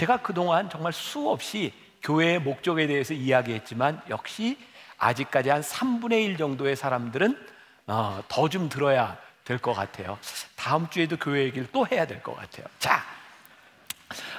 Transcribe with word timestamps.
제가 0.00 0.22
그동안 0.22 0.70
정말 0.70 0.94
수없이 0.94 1.74
교회의 2.02 2.40
목적에 2.40 2.86
대해서 2.86 3.12
이야기했지만 3.12 4.00
역시 4.08 4.56
아직까지 4.96 5.50
한 5.50 5.60
3분의 5.60 6.24
1 6.24 6.38
정도의 6.38 6.74
사람들은 6.74 7.38
어, 7.86 8.22
더 8.28 8.48
좀 8.48 8.70
들어야 8.70 9.18
될 9.44 9.58
것 9.58 9.74
같아요. 9.74 10.18
다음 10.56 10.88
주에도 10.88 11.18
교회 11.18 11.42
얘기를 11.42 11.68
또 11.70 11.86
해야 11.86 12.06
될 12.06 12.22
것 12.22 12.34
같아요. 12.34 12.64
자, 12.78 13.02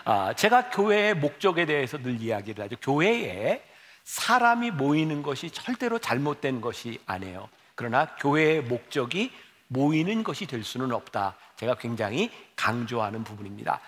아, 0.03 0.33
제가 0.33 0.71
교회의 0.71 1.13
목적에 1.13 1.67
대해서 1.67 1.99
늘 1.99 2.19
이야기를 2.19 2.63
하죠. 2.63 2.77
교회에 2.81 3.63
사람이 4.03 4.71
모이는 4.71 5.21
것이 5.21 5.51
절대로 5.51 5.99
잘못된 5.99 6.61
것이 6.61 6.99
아니에요. 7.05 7.47
그러나 7.75 8.07
교회의 8.15 8.63
목적이 8.63 9.31
모이는 9.67 10.23
것이 10.23 10.47
될 10.47 10.63
수는 10.63 10.91
없다. 10.91 11.35
제가 11.57 11.75
굉장히 11.75 12.31
강조하는 12.55 13.23
부분입니다. 13.23 13.79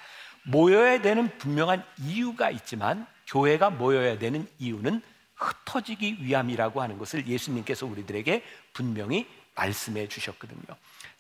모여야 0.44 1.02
되는 1.02 1.30
분명한 1.38 1.84
이유가 2.00 2.50
있지만 2.50 3.05
교회가 3.28 3.70
모여야 3.70 4.18
되는 4.18 4.47
이유는 4.60 5.01
흩어지기 5.36 6.18
위함이라고 6.21 6.82
하는 6.82 6.97
것을 6.97 7.28
예수님께서 7.28 7.86
우리들에게 7.86 8.43
분명히 8.74 9.28
말씀해 9.56 10.07
주셨거든요. 10.07 10.61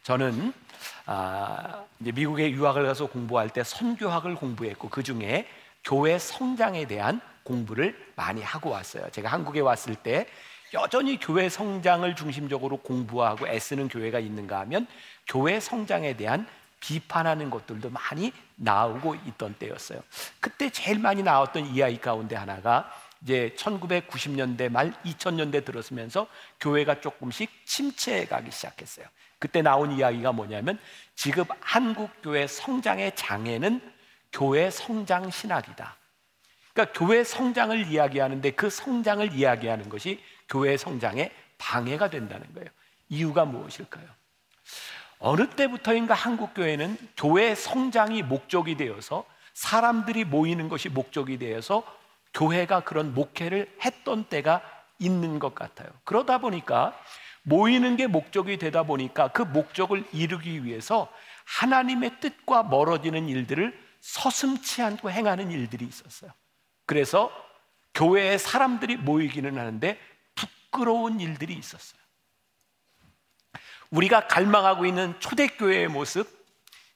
저는 0.03 0.53
아, 1.05 1.83
이제 1.99 2.11
미국에 2.11 2.51
유학을 2.51 2.85
가서 2.85 3.07
공부할 3.07 3.49
때 3.49 3.63
선교학을 3.63 4.35
공부했고 4.35 4.89
그 4.89 5.03
중에 5.03 5.47
교회 5.83 6.17
성장에 6.17 6.85
대한 6.85 7.21
공부를 7.43 7.97
많이 8.15 8.41
하고 8.41 8.69
왔어요. 8.69 9.09
제가 9.11 9.29
한국에 9.29 9.59
왔을 9.59 9.95
때 9.95 10.27
여전히 10.73 11.19
교회 11.19 11.49
성장을 11.49 12.15
중심적으로 12.15 12.77
공부하고 12.77 13.47
애쓰는 13.47 13.89
교회가 13.89 14.19
있는가 14.19 14.59
하면 14.61 14.87
교회 15.27 15.59
성장에 15.59 16.15
대한 16.15 16.47
비판하는 16.83 17.49
것들도 17.49 17.89
많이 17.91 18.33
나오고 18.55 19.15
있던 19.15 19.53
때였어요. 19.53 20.01
그때 20.41 20.69
제일 20.69 20.99
많이 20.99 21.23
나왔던 21.23 21.67
이야기 21.67 21.97
가운데 21.97 22.35
하나가 22.35 22.91
이제 23.21 23.55
1990년대 23.57 24.69
말 24.69 24.91
2000년대 25.03 25.63
들었으면서 25.63 26.27
교회가 26.59 26.99
조금씩 26.99 27.49
침체해 27.65 28.25
가기 28.25 28.51
시작했어요. 28.51 29.05
그때 29.39 29.61
나온 29.61 29.93
이야기가 29.93 30.33
뭐냐면 30.33 30.77
지금 31.15 31.45
한국 31.61 32.09
교회 32.21 32.47
성장의 32.47 33.15
장애는 33.15 33.79
교회 34.33 34.69
성장 34.69 35.31
신학이다. 35.31 35.95
그러니까 36.73 36.99
교회 36.99 37.23
성장을 37.23 37.87
이야기하는데 37.87 38.51
그 38.51 38.69
성장을 38.69 39.31
이야기하는 39.31 39.87
것이 39.87 40.21
교회 40.49 40.75
성장에 40.75 41.31
방해가 41.57 42.09
된다는 42.09 42.53
거예요. 42.53 42.67
이유가 43.07 43.45
무엇일까요? 43.45 44.05
어느 45.25 45.47
때부터인가 45.47 46.13
한국 46.13 46.53
교회는 46.53 46.97
교회 47.15 47.55
성장이 47.55 48.23
목적이 48.23 48.75
되어서 48.75 49.23
사람들이 49.53 50.25
모이는 50.25 50.67
것이 50.67 50.89
목적이 50.89 51.37
되어서 51.37 51.81
교회가 52.33 52.81
그런 52.81 53.13
목회를 53.13 53.73
했던 53.85 54.25
때가 54.25 54.61
있는 54.99 55.39
것 55.39 55.55
같아요. 55.55 55.87
그러다 56.03 56.39
보니까 56.39 56.93
모이는 57.43 57.95
게 57.95 58.07
목적이 58.07 58.57
되다 58.57 58.83
보니까 58.83 59.29
그 59.29 59.43
목적을 59.43 60.03
이루기 60.11 60.65
위해서 60.65 61.07
하나님의 61.45 62.19
뜻과 62.19 62.63
멀어지는 62.63 63.29
일들을 63.29 63.79
서슴치 64.01 64.81
않고 64.81 65.09
행하는 65.09 65.51
일들이 65.51 65.85
있었어요. 65.85 66.31
그래서 66.85 67.31
교회에 67.93 68.37
사람들이 68.37 68.97
모이기는 68.97 69.57
하는데 69.57 69.97
부끄러운 70.35 71.21
일들이 71.21 71.53
있었어요. 71.53 72.02
우리가 73.93 74.27
갈망하고 74.27 74.85
있는 74.85 75.13
초대교회의 75.19 75.87
모습, 75.87 76.27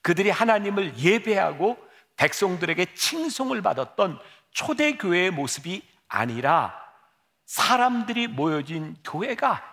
그들이 0.02 0.30
하나님을 0.30 0.98
예배하고 0.98 1.78
백성들에게 2.16 2.96
칭송을 2.96 3.62
받았던 3.62 4.20
초대교회의 4.52 5.32
모습이 5.32 5.84
아니라 6.08 6.74
사람들이 7.46 8.28
모여진 8.28 8.96
교회가 9.04 9.64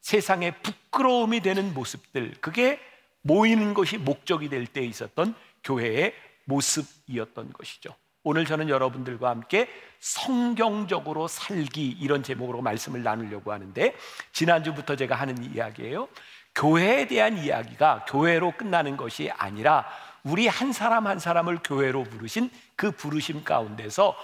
세상에 0.00 0.50
부끄러움이 0.50 1.40
되는 1.40 1.72
모습들, 1.72 2.34
그게 2.40 2.80
모이는 3.22 3.74
것이 3.74 3.98
목적이 3.98 4.48
될 4.48 4.66
때 4.66 4.82
있었던 4.82 5.36
교회의 5.62 6.12
모습이었던 6.46 7.52
것이죠. 7.52 7.94
오늘 8.24 8.44
저는 8.44 8.68
여러분들과 8.68 9.30
함께 9.30 9.68
성경적으로 10.00 11.28
살기 11.28 11.88
이런 12.00 12.24
제목으로 12.24 12.60
말씀을 12.62 13.04
나누려고 13.04 13.52
하는데 13.52 13.94
지난주부터 14.32 14.96
제가 14.96 15.14
하는 15.14 15.54
이야기예요. 15.54 16.08
교회에 16.54 17.06
대한 17.06 17.38
이야기가 17.38 18.06
교회로 18.08 18.52
끝나는 18.56 18.96
것이 18.96 19.30
아니라 19.30 19.86
우리 20.22 20.46
한 20.46 20.72
사람 20.72 21.06
한 21.06 21.18
사람을 21.18 21.60
교회로 21.64 22.04
부르신 22.04 22.50
그 22.76 22.90
부르심 22.92 23.44
가운데서 23.44 24.16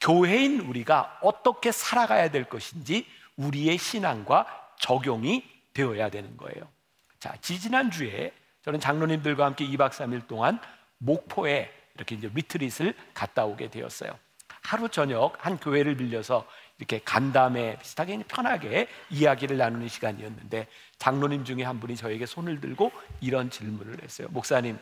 교회인 0.00 0.60
우리가 0.60 1.18
어떻게 1.22 1.72
살아가야 1.72 2.30
될 2.30 2.44
것인지 2.44 3.06
우리의 3.36 3.78
신앙과 3.78 4.46
적용이 4.78 5.44
되어야 5.72 6.10
되는 6.10 6.36
거예요. 6.36 6.68
자, 7.18 7.34
지지난주에 7.40 8.32
저는 8.62 8.80
장로님들과 8.80 9.44
함께 9.44 9.66
2박 9.66 9.90
3일 9.90 10.26
동안 10.26 10.58
목포에 10.98 11.72
이렇게 11.94 12.14
이제 12.14 12.30
리트릿을 12.34 12.94
갔다 13.14 13.44
오게 13.44 13.70
되었어요. 13.70 14.18
하루 14.62 14.88
저녁 14.88 15.34
한 15.44 15.56
교회를 15.56 15.96
빌려서 15.96 16.46
이렇게 16.78 17.00
간담회 17.04 17.78
비슷하게 17.80 18.22
편하게 18.28 18.88
이야기를 19.10 19.56
나누는 19.56 19.88
시간이었는데 19.88 20.66
장로님 20.98 21.44
중에 21.44 21.62
한 21.62 21.80
분이 21.80 21.96
저에게 21.96 22.26
손을 22.26 22.60
들고 22.60 22.92
이런 23.20 23.50
질문을 23.50 24.02
했어요. 24.02 24.28
목사님, 24.30 24.78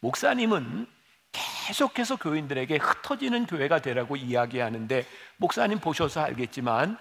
목사님은 0.00 0.86
계속해서 1.32 2.16
교인들에게 2.16 2.76
흩어지는 2.76 3.46
교회가 3.46 3.80
되라고 3.80 4.16
이야기하는데 4.16 5.06
목사님 5.36 5.78
보셔서 5.78 6.20
알겠지만 6.20 6.98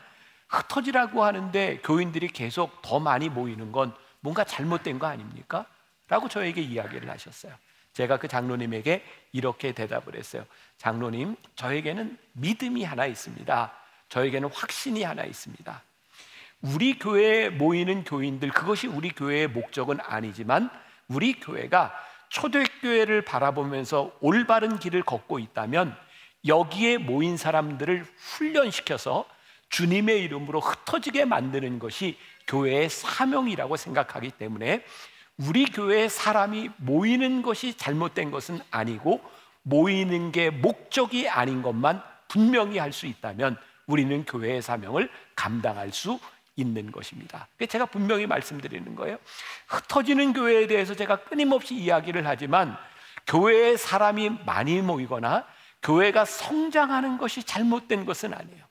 흩어지라고 0.47 1.23
하는데 1.23 1.79
교인들이 1.83 2.27
계속 2.27 2.81
더 2.81 2.99
많이 2.99 3.29
모이는 3.29 3.71
건 3.71 3.93
뭔가 4.19 4.43
잘못된 4.43 4.99
거 4.99 5.07
아닙니까? 5.07 5.65
라고 6.07 6.27
저에게 6.27 6.61
이야기를 6.61 7.09
하셨어요. 7.09 7.53
제가 7.93 8.17
그 8.17 8.27
장로님에게 8.27 9.03
이렇게 9.31 9.71
대답을 9.71 10.15
했어요. 10.15 10.45
장로님, 10.77 11.35
저에게는 11.55 12.17
믿음이 12.33 12.83
하나 12.83 13.05
있습니다. 13.05 13.78
저에게는 14.09 14.49
확신이 14.53 15.03
하나 15.03 15.23
있습니다. 15.23 15.83
우리 16.61 16.99
교회에 16.99 17.49
모이는 17.49 18.03
교인들, 18.03 18.49
그것이 18.49 18.87
우리 18.87 19.09
교회의 19.09 19.47
목적은 19.47 19.99
아니지만 20.01 20.69
우리 21.07 21.39
교회가 21.39 21.93
초대교회를 22.29 23.23
바라보면서 23.23 24.11
올바른 24.19 24.77
길을 24.77 25.03
걷고 25.03 25.39
있다면 25.39 25.95
여기에 26.45 26.97
모인 26.97 27.37
사람들을 27.37 28.05
훈련시켜서 28.17 29.25
주님의 29.69 30.23
이름으로 30.23 30.59
흩어지게 30.59 31.25
만드는 31.25 31.79
것이 31.79 32.17
교회의 32.47 32.89
사명이라고 32.89 33.77
생각하기 33.77 34.31
때문에 34.31 34.83
우리 35.37 35.65
교회에 35.65 36.09
사람이 36.09 36.71
모이는 36.77 37.41
것이 37.41 37.77
잘못된 37.77 38.31
것은 38.31 38.59
아니고 38.71 39.21
모이는 39.63 40.31
게 40.31 40.49
목적이 40.49 41.29
아닌 41.29 41.61
것만 41.61 42.01
분명히 42.27 42.77
할 42.77 42.91
수 42.91 43.05
있다면 43.05 43.57
우리는 43.89 44.23
교회의 44.23 44.61
사명을 44.61 45.09
감당할 45.35 45.91
수 45.91 46.19
있는 46.55 46.91
것입니다. 46.91 47.47
제가 47.67 47.87
분명히 47.87 48.27
말씀드리는 48.27 48.95
거예요. 48.95 49.17
흩어지는 49.67 50.33
교회에 50.33 50.67
대해서 50.67 50.93
제가 50.93 51.23
끊임없이 51.23 51.73
이야기를 51.75 52.27
하지만 52.27 52.77
교회에 53.25 53.77
사람이 53.77 54.29
많이 54.45 54.81
모이거나 54.81 55.45
교회가 55.81 56.25
성장하는 56.25 57.17
것이 57.17 57.43
잘못된 57.43 58.05
것은 58.05 58.33
아니에요. 58.33 58.63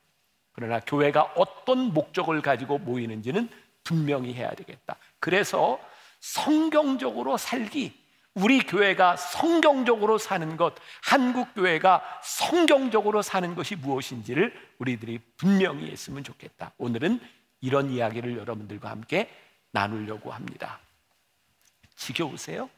그러나 0.53 0.79
교회가 0.79 1.33
어떤 1.35 1.93
목적을 1.93 2.41
가지고 2.41 2.77
모이는지는 2.77 3.49
분명히 3.83 4.33
해야 4.33 4.49
되겠다. 4.51 4.95
그래서 5.19 5.79
성경적으로 6.21 7.35
살기, 7.37 7.98
우리 8.35 8.59
교회가 8.59 9.17
성경적으로 9.17 10.17
사는 10.17 10.55
것, 10.55 10.75
한국 11.03 11.53
교회가 11.55 12.01
성경적으로 12.23 13.21
사는 13.21 13.53
것이 13.55 13.75
무엇인지를 13.75 14.53
우리들이 14.79 15.19
분명히 15.37 15.89
했으면 15.89 16.23
좋겠다. 16.23 16.71
오늘은 16.77 17.19
이런 17.61 17.89
이야기를 17.89 18.37
여러분들과 18.37 18.89
함께 18.89 19.29
나누려고 19.71 20.31
합니다. 20.31 20.79
지겨우세요? 21.95 22.69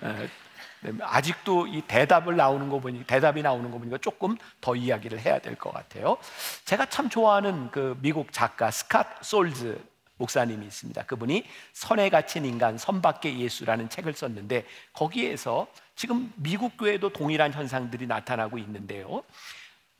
네, 0.00 0.92
아직도 1.00 1.66
이 1.68 1.80
대답을 1.80 2.36
나오는 2.36 2.68
거 2.68 2.78
보니 2.78 3.04
대답이 3.06 3.40
나오는 3.42 3.70
거 3.70 3.78
보니까 3.78 3.96
조금 3.98 4.36
더 4.60 4.76
이야기를 4.76 5.18
해야 5.18 5.38
될 5.38 5.54
것 5.56 5.72
같아요. 5.72 6.18
제가 6.66 6.86
참 6.86 7.08
좋아하는 7.08 7.70
그 7.70 7.96
미국 8.02 8.32
작가 8.32 8.68
스캇 8.68 9.06
솔즈 9.22 9.82
목사님이 10.16 10.66
있습니다. 10.66 11.04
그분이 11.04 11.44
선에 11.72 12.08
갇힌 12.10 12.44
인간, 12.44 12.78
선밖의 12.78 13.40
예수라는 13.40 13.88
책을 13.88 14.14
썼는데 14.14 14.64
거기에서 14.92 15.66
지금 15.96 16.32
미국 16.36 16.76
교회도 16.76 17.10
동일한 17.10 17.52
현상들이 17.52 18.06
나타나고 18.06 18.58
있는데요. 18.58 19.22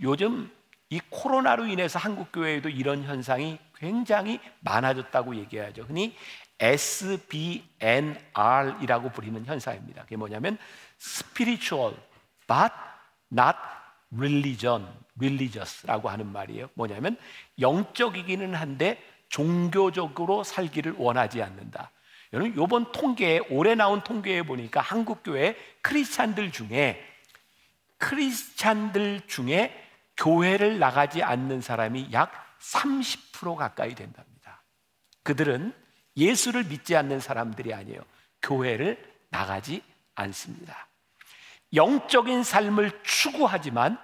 요즘 0.00 0.50
이 0.90 1.00
코로나로 1.11 1.66
인해서 1.66 1.99
한국 1.99 2.31
교회에도 2.32 2.69
이런 2.69 3.02
현상이 3.05 3.58
굉장히 3.76 4.38
많아졌다고 4.61 5.37
얘기하죠. 5.37 5.82
흔히 5.82 6.16
SBNR이라고 6.61 8.20
부르는 9.11 9.44
현상입니다. 9.44 10.02
그게 10.02 10.16
뭐냐면 10.16 10.56
spiritual 11.00 11.94
but 12.46 12.72
not 13.32 13.56
religion, 14.16 14.87
religious라고 15.19 16.08
하는 16.08 16.31
말이에요. 16.31 16.70
뭐냐면 16.75 17.16
영적이기는 17.58 18.55
한데 18.55 19.02
종교적으로 19.34 20.44
살기를 20.44 20.94
원하지 20.96 21.42
않는다. 21.42 21.90
여러분 22.32 22.52
이번 22.52 22.92
통계에 22.92 23.40
올해 23.50 23.75
나온 23.75 24.00
통계에 24.02 24.42
보니까 24.42 24.81
한국 24.81 25.25
교회 25.25 25.56
크리스찬들 25.82 26.52
중에 26.52 27.04
크리스찬들 27.98 29.22
중에 29.26 29.90
교회를 30.16 30.78
나가지 30.78 31.25
않는 31.25 31.62
사람이 31.62 32.10
약 32.12 32.31
30% 32.60 33.56
가까이 33.56 33.96
된답니다. 33.96 34.62
그들은 35.25 35.75
예수를 36.16 36.62
믿지 36.64 36.94
않는 36.94 37.19
사람들이 37.19 37.75
아니에요. 37.75 38.02
교회를 38.40 39.02
나가지 39.30 39.82
않습니다. 40.14 40.87
영적인 41.75 42.44
삶을 42.44 43.02
추구하지만 43.02 43.98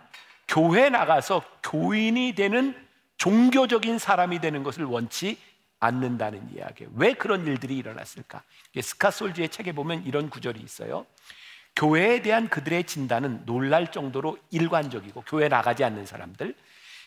교회 0.49 0.91
나가서 0.91 1.45
교인이 1.63 2.35
되는 2.35 2.90
종교적인 3.21 3.99
사람이 3.99 4.41
되는 4.41 4.63
것을 4.63 4.85
원치 4.85 5.39
않는다는 5.79 6.55
이야기예요. 6.55 6.91
왜 6.97 7.13
그런 7.13 7.47
일들이 7.47 7.77
일어났을까? 7.77 8.43
스카솔즈의 8.81 9.51
책에 9.51 9.73
보면 9.73 10.05
이런 10.07 10.31
구절이 10.31 10.59
있어요. 10.61 11.05
교회에 11.77 12.23
대한 12.23 12.49
그들의 12.49 12.85
진단은 12.85 13.45
놀랄 13.45 13.93
정도로 13.93 14.39
일관적이고 14.51 15.25
교회 15.27 15.49
나가지 15.49 15.85
않는 15.85 16.07
사람들, 16.07 16.55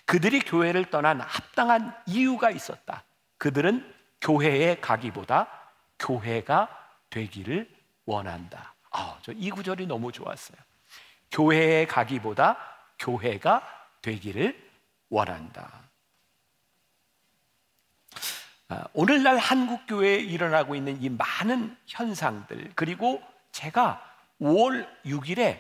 그들이 0.06 0.40
교회를 0.42 0.86
떠난 0.86 1.20
합당한 1.20 1.96
이유가 2.06 2.52
있었다. 2.52 3.04
그들은 3.40 3.92
교회에 4.22 4.76
가기보다 4.82 5.48
교회가 5.98 6.70
되기를 7.10 7.68
원한다. 8.06 8.76
아, 8.92 9.18
저 9.24 9.32
이 9.32 9.50
구절이 9.50 9.88
너무 9.88 10.12
좋았어요. 10.12 10.58
교회에 11.32 11.86
가기보다 11.88 12.58
교회가 13.00 13.68
되기를 14.04 14.56
원한다. 15.10 15.82
아, 18.70 18.86
오늘날 18.94 19.38
한국 19.38 19.86
교회에 19.88 20.18
일어나고 20.18 20.76
있는 20.76 21.02
이 21.02 21.10
많은 21.10 21.76
현상들 21.86 22.72
그리고 22.76 23.22
제가 23.52 24.02
5월 24.42 24.88
6일에 25.06 25.60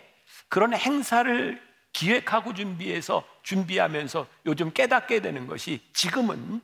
그런 0.49 0.73
행사를 0.73 1.61
기획하고 1.91 2.53
준비해서 2.53 3.23
준비하면서 3.43 4.27
요즘 4.47 4.71
깨닫게 4.73 5.21
되는 5.21 5.47
것이 5.47 5.81
지금은 5.93 6.61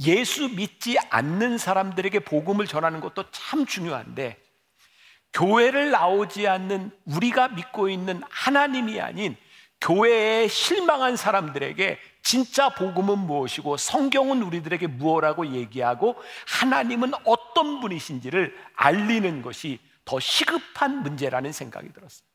예수 0.00 0.48
믿지 0.48 0.98
않는 1.10 1.58
사람들에게 1.58 2.20
복음을 2.20 2.66
전하는 2.66 3.00
것도 3.00 3.30
참 3.30 3.66
중요한데 3.66 4.38
교회를 5.32 5.90
나오지 5.90 6.46
않는 6.46 6.90
우리가 7.06 7.48
믿고 7.48 7.88
있는 7.88 8.22
하나님이 8.28 9.00
아닌 9.00 9.36
교회에 9.82 10.46
실망한 10.46 11.16
사람들에게 11.16 11.98
진짜 12.22 12.68
복음은 12.68 13.18
무엇이고 13.18 13.76
성경은 13.76 14.42
우리들에게 14.42 14.86
무엇라고 14.86 15.48
얘기하고 15.48 16.16
하나님은 16.48 17.12
어떤 17.24 17.80
분이신지를 17.80 18.56
알리는 18.76 19.42
것이 19.42 19.80
더 20.04 20.20
시급한 20.20 21.02
문제라는 21.02 21.52
생각이 21.52 21.92
들었어요. 21.92 22.26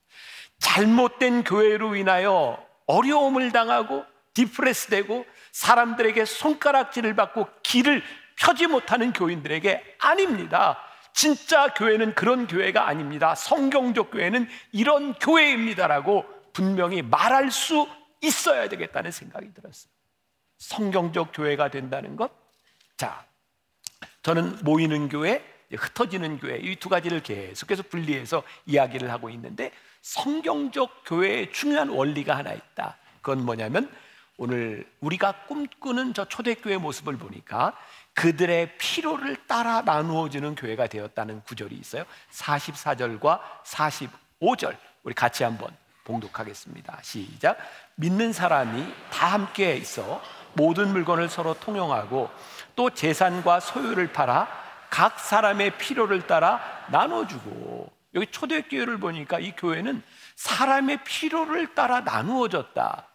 잘못된 0.60 1.44
교회로 1.46 1.96
인하여 1.96 2.64
어려움을 2.86 3.52
당하고 3.52 4.06
디프레스 4.34 4.88
되고 4.88 5.26
사람들에게 5.52 6.26
손가락질을 6.26 7.16
받고 7.16 7.48
길을 7.64 8.04
펴지 8.36 8.68
못하는 8.68 9.14
교인들에게 9.14 9.96
아닙니다. 10.00 10.78
진짜 11.14 11.74
교회는 11.74 12.14
그런 12.14 12.46
교회가 12.46 12.88
아닙니다. 12.88 13.34
성경적 13.36 14.12
교회는 14.12 14.48
이런 14.72 15.14
교회입니다라고 15.16 16.37
분명히 16.58 17.04
말할 17.04 17.52
수 17.52 17.88
있어야 18.20 18.68
되겠다는 18.68 19.12
생각이 19.12 19.54
들었어요. 19.54 19.92
성경적 20.58 21.30
교회가 21.32 21.70
된다는 21.70 22.16
것. 22.16 22.32
자, 22.98 23.28
저는 24.24 24.64
모이는 24.64 25.08
교회, 25.08 25.46
흩어지는 25.72 26.40
교회 26.40 26.58
이 26.58 26.76
두 26.78 26.90
가지를 26.90 27.22
계속해서 27.22 27.84
분리해서 27.84 28.42
이야기를 28.66 29.12
하고 29.12 29.30
있는데 29.30 29.72
성경적 30.02 31.04
교회의 31.06 31.54
중요한 31.54 31.90
원리가 31.90 32.36
하나 32.36 32.54
있다. 32.54 32.98
그건 33.22 33.46
뭐냐면 33.46 33.96
오늘 34.38 34.92
우리가 35.02 35.46
꿈꾸는 35.46 36.16
저 36.16 36.26
초대교회 36.26 36.78
모습을 36.78 37.18
보니까 37.18 37.78
그들의 38.16 38.80
필요를 38.80 39.46
따라 39.46 39.84
나누어지는 39.84 40.56
교회가 40.56 40.88
되었다는 40.88 41.44
구절이 41.44 41.76
있어요. 41.76 42.04
44절과 42.32 43.42
45절 43.64 44.76
우리 45.04 45.14
같이 45.14 45.44
한번 45.44 45.70
봉독하겠습니다. 46.08 47.00
시작. 47.02 47.58
믿는 47.96 48.32
사람이 48.32 48.94
다 49.12 49.28
함께 49.28 49.76
있어 49.76 50.22
모든 50.54 50.90
물건을 50.90 51.30
서로 51.30 51.54
통용하고 51.54 52.30
또 52.76 52.90
재산과 52.90 53.60
소유를 53.60 54.14
팔아 54.14 54.48
각 54.90 55.20
사람의 55.20 55.78
필요를 55.78 56.26
따라 56.26 56.62
나눠주고 56.90 57.92
여기 58.16 58.26
초대교회를 58.28 59.00
보니까 59.00 59.40
이 59.40 59.52
교회는 59.56 60.02
사람의 60.36 61.04
필요를 61.04 61.76
따라 61.76 62.00
나누어졌다. 62.00 63.08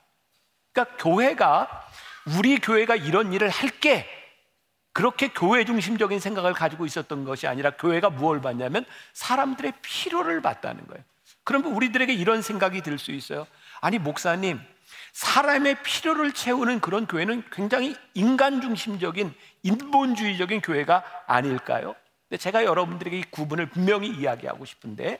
그러니까 0.72 0.96
교회가 0.98 1.88
우리 2.38 2.58
교회가 2.58 2.94
이런 2.96 3.32
일을 3.32 3.48
할게 3.48 4.06
그렇게 4.92 5.28
교회 5.28 5.64
중심적인 5.64 6.20
생각을 6.20 6.52
가지고 6.52 6.84
있었던 6.84 7.24
것이 7.24 7.46
아니라 7.46 7.70
교회가 7.70 8.10
무엇을 8.10 8.42
받냐면 8.42 8.84
사람들의 9.14 9.72
필요를 9.80 10.42
받다는 10.42 10.86
거예요. 10.86 11.02
그러면 11.44 11.72
우리들에게 11.72 12.12
이런 12.12 12.42
생각이 12.42 12.82
들 12.82 12.98
수 12.98 13.12
있어요. 13.12 13.46
아니 13.80 13.98
목사님, 13.98 14.60
사람의 15.12 15.82
필요를 15.82 16.32
채우는 16.32 16.80
그런 16.80 17.06
교회는 17.06 17.44
굉장히 17.52 17.96
인간 18.14 18.60
중심적인 18.60 19.34
인본주의적인 19.62 20.60
교회가 20.60 21.02
아닐까요? 21.26 21.94
근데 22.28 22.38
제가 22.40 22.64
여러분들에게 22.64 23.18
이 23.18 23.22
구분을 23.30 23.66
분명히 23.66 24.08
이야기하고 24.08 24.64
싶은데 24.64 25.18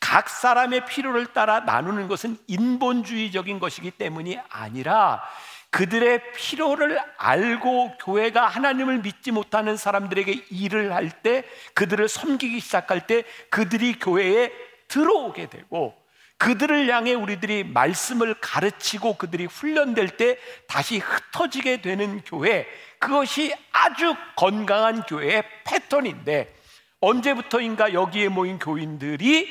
각 0.00 0.28
사람의 0.28 0.84
필요를 0.86 1.32
따라 1.32 1.60
나누는 1.60 2.08
것은 2.08 2.36
인본주의적인 2.46 3.58
것이기 3.58 3.92
때문이 3.92 4.38
아니라 4.50 5.22
그들의 5.70 6.32
필요를 6.34 7.00
알고 7.16 7.96
교회가 7.96 8.46
하나님을 8.46 8.98
믿지 8.98 9.30
못하는 9.30 9.78
사람들에게 9.78 10.46
일을 10.50 10.92
할 10.92 11.10
때 11.22 11.44
그들을 11.74 12.06
섬기기 12.08 12.60
시작할 12.60 13.06
때 13.06 13.24
그들이 13.48 13.98
교회에 13.98 14.52
들어오게 14.92 15.48
되고 15.48 15.94
그들을 16.36 16.92
향해 16.92 17.14
우리들이 17.14 17.64
말씀을 17.64 18.34
가르치고 18.34 19.14
그들이 19.16 19.46
훈련될 19.46 20.16
때 20.16 20.36
다시 20.66 20.98
흩어지게 20.98 21.80
되는 21.80 22.20
교회 22.22 22.66
그것이 22.98 23.54
아주 23.70 24.14
건강한 24.36 25.02
교회의 25.02 25.44
패턴인데 25.64 26.54
언제부터인가 27.00 27.94
여기에 27.94 28.28
모인 28.28 28.58
교인들이 28.58 29.48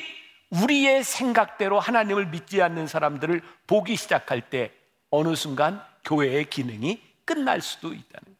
우리의 0.50 1.02
생각대로 1.02 1.80
하나님을 1.80 2.26
믿지 2.26 2.62
않는 2.62 2.86
사람들을 2.86 3.40
보기 3.66 3.96
시작할 3.96 4.50
때 4.50 4.70
어느 5.10 5.34
순간 5.34 5.82
교회의 6.04 6.50
기능이 6.50 7.02
끝날 7.24 7.60
수도 7.62 7.92
있다는. 7.94 8.31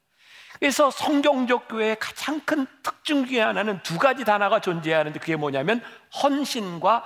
그래서 0.62 0.92
성경적 0.92 1.66
교회의 1.66 1.97
가장 1.99 2.38
큰 2.42 2.69
특징 2.85 3.26
중에 3.26 3.40
하나는 3.40 3.83
두 3.83 3.99
가지 3.99 4.25
단어가 4.25 4.61
존재하는데 4.61 5.19
그게 5.19 5.35
뭐냐면 5.35 5.83
헌신과 6.23 7.02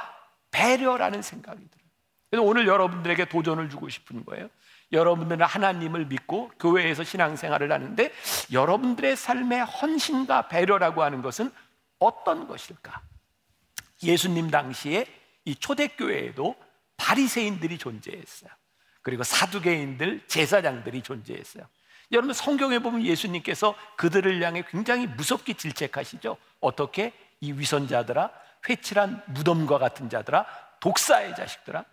배려라는 0.51 1.23
생각이 1.23 1.67
들어요. 1.71 1.89
그래서 2.29 2.43
오늘 2.47 2.67
여러분들에게 2.67 3.25
도전을 3.31 3.71
주고 3.71 3.89
싶은 3.89 4.27
거예요. 4.27 4.51
여러분들은 4.93 5.47
하나님을 5.47 6.05
믿고 6.05 6.51
교회에서 6.59 7.03
신앙생활을 7.03 7.73
하는데 7.73 8.13
여러분들의 8.53 9.17
삶의 9.17 9.65
헌신과 9.65 10.49
배려라고 10.49 11.03
하는 11.03 11.23
것은 11.23 11.51
어떤 11.99 12.47
것일까? 12.47 13.01
예수님 14.03 14.51
당시에 14.51 15.07
이 15.47 15.55
초대교회에도 15.55 16.57
바리새인들이 16.99 17.79
존재했어요. 17.79 18.51
그리고 19.01 19.23
사두개인들, 19.23 20.27
제사장들이 20.27 21.01
존재했어요. 21.01 21.67
여러분 22.13 22.33
성경에 22.33 22.79
보면 22.79 23.03
예수님께서 23.03 23.75
그들을 23.97 24.43
향해 24.43 24.65
굉장히 24.71 25.07
무섭게 25.07 25.55
질책하시죠. 25.55 26.37
어떻게 26.61 27.13
이 27.41 27.53
위선자들아, 27.53 28.31
회칠한 28.69 29.23
무덤과 29.27 29.79
같은 29.79 30.09
자들아, 30.09 30.47
독사의 30.81 31.35
자식들아. 31.35 31.85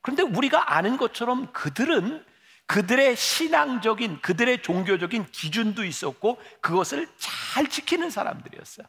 그런데 0.00 0.22
우리가 0.22 0.74
아는 0.74 0.96
것처럼 0.96 1.52
그들은 1.52 2.24
그들의 2.66 3.16
신앙적인, 3.16 4.20
그들의 4.22 4.62
종교적인 4.62 5.26
기준도 5.30 5.84
있었고 5.84 6.40
그것을 6.60 7.08
잘 7.18 7.68
지키는 7.68 8.10
사람들이었어요. 8.10 8.86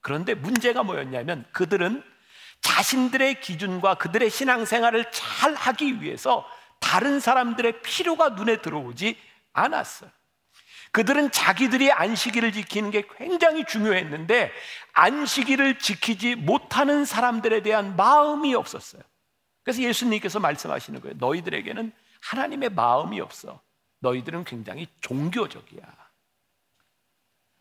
그런데 0.00 0.34
문제가 0.34 0.82
뭐였냐면 0.82 1.44
그들은 1.52 2.02
자신들의 2.60 3.40
기준과 3.40 3.94
그들의 3.94 4.30
신앙생활을 4.30 5.10
잘 5.10 5.54
하기 5.54 6.02
위해서 6.02 6.46
다른 6.78 7.20
사람들의 7.20 7.82
필요가 7.82 8.30
눈에 8.30 8.60
들어오지 8.62 9.16
않았어요. 9.52 10.10
그들은 10.92 11.30
자기들이 11.30 11.92
안식일을 11.92 12.52
지키는 12.52 12.90
게 12.90 13.04
굉장히 13.16 13.64
중요했는데 13.64 14.52
안식일을 14.92 15.78
지키지 15.78 16.34
못하는 16.34 17.04
사람들에 17.04 17.62
대한 17.62 17.96
마음이 17.96 18.54
없었어요. 18.54 19.02
그래서 19.62 19.82
예수님께서 19.82 20.40
말씀하시는 20.40 21.00
거예요. 21.00 21.16
너희들에게는 21.18 21.92
하나님의 22.22 22.70
마음이 22.70 23.20
없어. 23.20 23.60
너희들은 24.00 24.44
굉장히 24.44 24.88
종교적이야. 25.00 26.00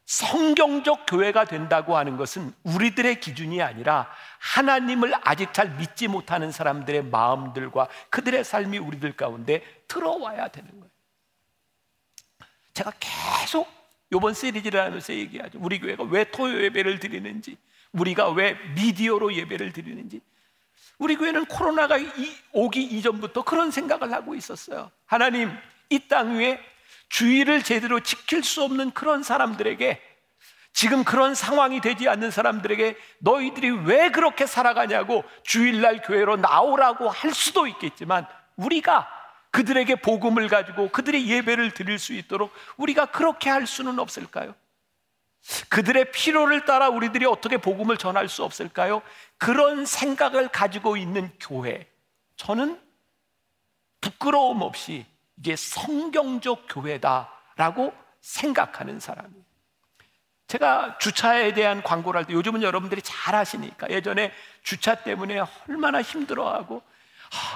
성경적 0.05 1.05
교회가 1.05 1.45
된다고 1.45 1.95
하는 1.95 2.17
것은 2.17 2.51
우리들의 2.63 3.19
기준이 3.19 3.61
아니라 3.61 4.09
하나님을 4.39 5.13
아직 5.21 5.53
잘 5.53 5.69
믿지 5.75 6.07
못하는 6.07 6.51
사람들의 6.51 7.03
마음들과 7.03 7.89
그들의 8.09 8.43
삶이 8.43 8.79
우리들 8.79 9.15
가운데 9.15 9.61
들어와야 9.87 10.47
되는 10.47 10.71
거예요. 10.71 10.89
제가 12.79 12.93
계속 12.99 13.67
이번 14.11 14.33
시리즈를 14.33 14.79
하면서 14.81 15.13
얘기하죠. 15.13 15.59
우리 15.61 15.79
교회가 15.79 16.03
왜 16.05 16.23
토요 16.23 16.63
예배를 16.63 16.99
드리는지, 16.99 17.57
우리가 17.91 18.29
왜 18.29 18.53
미디어로 18.75 19.33
예배를 19.33 19.73
드리는지. 19.73 20.21
우리 20.97 21.15
교회는 21.15 21.45
코로나가 21.45 21.97
오기 22.53 22.81
이전부터 22.81 23.43
그런 23.43 23.71
생각을 23.71 24.13
하고 24.13 24.33
있었어요. 24.35 24.91
하나님, 25.05 25.51
이 25.89 25.99
땅 26.07 26.37
위에 26.37 26.59
주의를 27.09 27.63
제대로 27.63 27.99
지킬 27.99 28.43
수 28.43 28.63
없는 28.63 28.91
그런 28.91 29.23
사람들에게 29.23 30.01
지금 30.71 31.03
그런 31.03 31.35
상황이 31.35 31.81
되지 31.81 32.07
않는 32.07 32.31
사람들에게 32.31 32.95
너희들이 33.19 33.71
왜 33.85 34.09
그렇게 34.09 34.45
살아가냐고 34.45 35.23
주일날 35.43 36.01
교회로 36.03 36.37
나오라고 36.37 37.09
할 37.09 37.33
수도 37.33 37.67
있겠지만 37.67 38.25
우리가 38.55 39.18
그들에게 39.51 39.95
복음을 39.95 40.47
가지고 40.47 40.89
그들의 40.89 41.27
예배를 41.27 41.73
드릴 41.73 41.97
수 41.99 42.13
있도록 42.13 42.51
우리가 42.77 43.07
그렇게 43.07 43.49
할 43.49 43.65
수는 43.65 43.99
없을까요? 43.99 44.53
그들의 45.69 46.11
필요를 46.11 46.65
따라 46.65 46.89
우리들이 46.89 47.25
어떻게 47.25 47.57
복음을 47.57 47.97
전할 47.97 48.27
수 48.27 48.43
없을까요? 48.43 49.01
그런 49.37 49.85
생각을 49.85 50.49
가지고 50.49 50.97
있는 50.97 51.31
교회. 51.39 51.87
저는 52.35 52.79
부끄러움 54.01 54.61
없이 54.61 55.05
이게 55.37 55.55
성경적 55.55 56.65
교회다라고 56.69 57.93
생각하는 58.21 58.99
사람이에요. 58.99 59.43
제가 60.47 60.97
주차에 60.97 61.53
대한 61.53 61.83
광고를 61.83 62.19
할 62.19 62.25
때 62.25 62.33
요즘은 62.33 62.63
여러분들이 62.63 63.01
잘 63.03 63.35
아시니까 63.35 63.89
예전에 63.91 64.33
주차 64.63 64.95
때문에 64.95 65.41
얼마나 65.67 66.01
힘들어하고 66.01 66.81
아, 66.83 66.88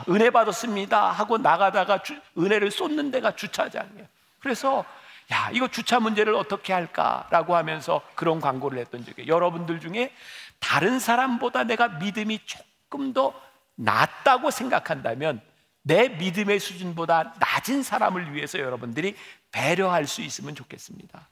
은혜 0.10 0.30
받았습니다 0.30 1.12
하고 1.12 1.38
나가다가 1.38 2.04
주, 2.04 2.20
은혜를 2.38 2.72
쏟는 2.72 3.12
데가 3.12 3.36
주차장이에요. 3.36 4.08
그래서 4.40 4.86
야 5.32 5.50
이거 5.52 5.68
주차 5.68 6.00
문제를 6.00 6.36
어떻게 6.36 6.74
할까라고 6.74 7.56
하면서 7.56 8.02
그런 8.16 8.42
광고를 8.42 8.80
했던 8.80 9.06
적이 9.06 9.28
여러분들 9.28 9.80
중에 9.80 10.14
다른 10.60 11.00
사람보다 11.00 11.64
내가 11.64 11.88
믿음이 11.88 12.40
조금 12.46 13.14
더 13.14 13.34
낫다고 13.76 14.52
생각한다면 14.52 15.42
내 15.82 16.08
믿음의 16.10 16.60
수준보다 16.60 17.34
낮은 17.40 17.84
사람을 17.84 18.34
위해서 18.34 18.60
여러분들이 18.60 19.16
배려할 19.52 20.08
수 20.08 20.22
있으면 20.22 20.56
좋겠습니다. 20.56 21.28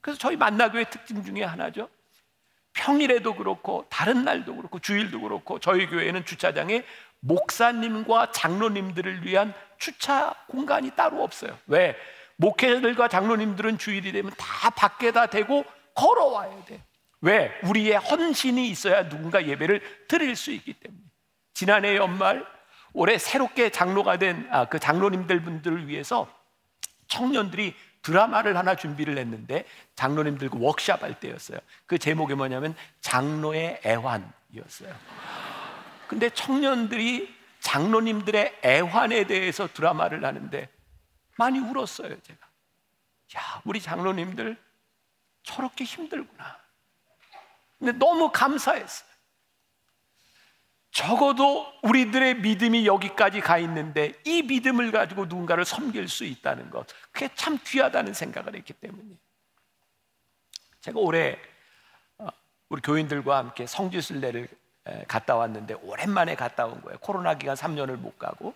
그래서 0.00 0.18
저희 0.18 0.36
만나교회 0.36 0.84
특징 0.84 1.24
중에 1.24 1.42
하나죠. 1.42 1.88
평일에도 2.72 3.34
그렇고 3.34 3.84
다른 3.88 4.24
날도 4.24 4.54
그렇고 4.56 4.78
주일도 4.78 5.20
그렇고 5.20 5.58
저희 5.58 5.86
교회는 5.86 6.24
주차장에 6.24 6.84
목사님과 7.20 8.32
장로님들을 8.32 9.24
위한 9.24 9.54
주차 9.78 10.34
공간이 10.48 10.90
따로 10.92 11.22
없어요. 11.22 11.56
왜? 11.66 11.96
목회자들과 12.36 13.08
장로님들은 13.08 13.78
주일이 13.78 14.12
되면 14.12 14.32
다 14.36 14.70
밖에다 14.70 15.26
대고 15.26 15.64
걸어와야 15.94 16.64
돼. 16.64 16.82
왜? 17.20 17.52
우리의 17.64 17.98
헌신이 17.98 18.68
있어야 18.68 19.08
누군가 19.08 19.46
예배를 19.46 19.82
드릴 20.08 20.36
수 20.36 20.50
있기 20.50 20.72
때문에. 20.74 21.02
지난해 21.52 21.96
연말 21.96 22.46
올해 22.92 23.18
새롭게 23.18 23.70
장로가 23.70 24.16
된그 24.16 24.48
아, 24.50 24.66
장로님들 24.66 25.42
분들을 25.42 25.88
위해서 25.88 26.26
청년들이 27.08 27.74
드라마를 28.02 28.56
하나 28.56 28.74
준비를 28.74 29.18
했는데 29.18 29.64
장로님들 29.94 30.48
그 30.48 30.58
워크샵 30.58 31.02
할 31.02 31.20
때였어요. 31.20 31.58
그 31.86 31.98
제목이 31.98 32.34
뭐냐면 32.34 32.74
장로의 33.02 33.82
애환이었어요. 33.84 34.94
근데 36.10 36.28
청년들이 36.28 37.32
장로님들의 37.60 38.62
애환에 38.64 39.28
대해서 39.28 39.68
드라마를 39.68 40.24
하는데 40.24 40.68
많이 41.38 41.60
울었어요, 41.60 42.20
제가. 42.20 42.48
야, 43.36 43.62
우리 43.64 43.80
장로님들 43.80 44.60
저렇게 45.44 45.84
힘들구나. 45.84 46.58
근데 47.78 47.92
너무 47.92 48.32
감사했어요. 48.32 49.08
적어도 50.90 51.72
우리들의 51.84 52.38
믿음이 52.38 52.88
여기까지 52.88 53.40
가 53.40 53.58
있는데 53.58 54.12
이 54.24 54.42
믿음을 54.42 54.90
가지고 54.90 55.26
누군가를 55.26 55.64
섬길 55.64 56.08
수 56.08 56.24
있다는 56.24 56.70
것 56.70 56.88
그게 57.12 57.32
참 57.36 57.56
귀하다는 57.64 58.14
생각을 58.14 58.56
했기 58.56 58.72
때문에 58.72 59.16
제가 60.80 60.98
올해 60.98 61.38
어, 62.18 62.26
우리 62.68 62.82
교인들과 62.82 63.38
함께 63.38 63.68
성지순례를 63.68 64.48
갔다 65.08 65.36
왔는데 65.36 65.74
오랜만에 65.82 66.34
갔다 66.34 66.66
온 66.66 66.80
거예요. 66.82 66.98
코로나 67.00 67.34
기간 67.34 67.56
3년을 67.56 67.96
못 67.96 68.18
가고. 68.18 68.54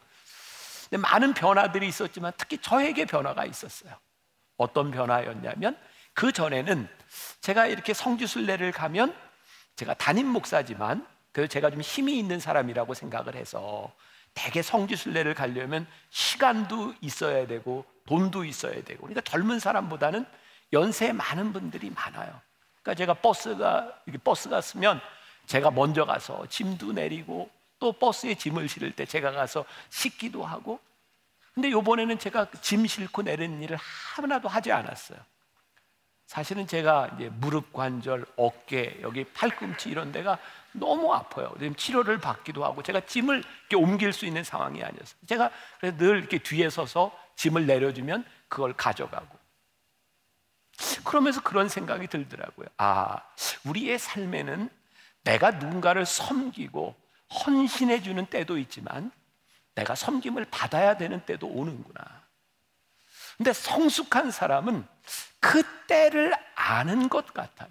근데 0.88 0.98
많은 0.98 1.34
변화들이 1.34 1.86
있었지만 1.88 2.32
특히 2.36 2.58
저에게 2.58 3.04
변화가 3.04 3.44
있었어요. 3.44 3.92
어떤 4.56 4.90
변화였냐면 4.90 5.76
그 6.12 6.32
전에는 6.32 6.88
제가 7.40 7.66
이렇게 7.66 7.92
성지순례를 7.92 8.72
가면 8.72 9.14
제가 9.76 9.94
담임 9.94 10.28
목사지만 10.28 11.06
그래서 11.32 11.48
제가 11.48 11.70
좀 11.70 11.80
힘이 11.80 12.18
있는 12.18 12.38
사람이라고 12.38 12.94
생각을 12.94 13.34
해서 13.34 13.92
대개 14.34 14.62
성지순례를 14.62 15.34
가려면 15.34 15.86
시간도 16.10 16.94
있어야 17.00 17.46
되고 17.46 17.84
돈도 18.06 18.44
있어야 18.44 18.82
되고. 18.84 19.00
그러니까 19.00 19.20
젊은 19.22 19.58
사람보다는 19.58 20.26
연세 20.72 21.12
많은 21.12 21.52
분들이 21.52 21.90
많아요. 21.90 22.40
그러니까 22.82 22.94
제가 22.94 23.14
버스가 23.14 24.02
이렇게 24.06 24.22
버스가 24.22 24.60
쓰면 24.60 25.00
제가 25.46 25.70
먼저 25.70 26.04
가서 26.04 26.46
짐도 26.48 26.92
내리고 26.92 27.50
또 27.78 27.92
버스에 27.92 28.34
짐을 28.34 28.68
실을 28.68 28.92
때 28.92 29.04
제가 29.04 29.30
가서 29.32 29.64
싣기도 29.90 30.44
하고 30.44 30.80
근데 31.54 31.70
요번에는 31.70 32.18
제가 32.18 32.50
짐 32.60 32.86
싣고 32.86 33.22
내리는 33.22 33.62
일을 33.62 33.76
하나도 33.76 34.48
하지 34.48 34.72
않았어요. 34.72 35.18
사실은 36.26 36.66
제가 36.66 37.10
이제 37.14 37.28
무릎 37.28 37.72
관절, 37.72 38.24
어깨, 38.36 38.98
여기 39.02 39.24
팔꿈치 39.24 39.88
이런 39.88 40.10
데가 40.10 40.38
너무 40.72 41.14
아파요. 41.14 41.52
지금 41.58 41.74
치료를 41.76 42.18
받기도 42.18 42.64
하고 42.64 42.82
제가 42.82 43.00
짐을 43.06 43.44
이렇게 43.60 43.76
옮길 43.76 44.12
수 44.12 44.26
있는 44.26 44.42
상황이 44.42 44.82
아니었어요. 44.82 45.18
제가 45.28 45.50
그래서 45.78 45.96
늘 45.96 46.18
이렇게 46.18 46.38
뒤에 46.38 46.70
서서 46.70 47.16
짐을 47.36 47.66
내려주면 47.66 48.24
그걸 48.48 48.72
가져가고. 48.72 49.38
그러면서 51.04 51.40
그런 51.42 51.68
생각이 51.68 52.08
들더라고요. 52.08 52.66
아, 52.78 53.20
우리의 53.64 53.98
삶에는 53.98 54.68
내가 55.24 55.50
누군가를 55.52 56.06
섬기고 56.06 56.94
헌신해 57.46 58.02
주는 58.02 58.24
때도 58.26 58.58
있지만 58.58 59.10
내가 59.74 59.94
섬김을 59.94 60.46
받아야 60.50 60.96
되는 60.96 61.24
때도 61.24 61.48
오는구나. 61.48 62.22
근데 63.36 63.52
성숙한 63.52 64.30
사람은 64.30 64.86
그 65.40 65.62
때를 65.86 66.32
아는 66.54 67.08
것 67.08 67.34
같아요. 67.34 67.70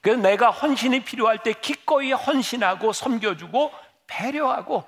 그래서 0.00 0.20
내가 0.20 0.50
헌신이 0.50 1.04
필요할 1.04 1.42
때 1.42 1.52
기꺼이 1.54 2.12
헌신하고 2.12 2.92
섬겨주고 2.92 3.72
배려하고 4.06 4.86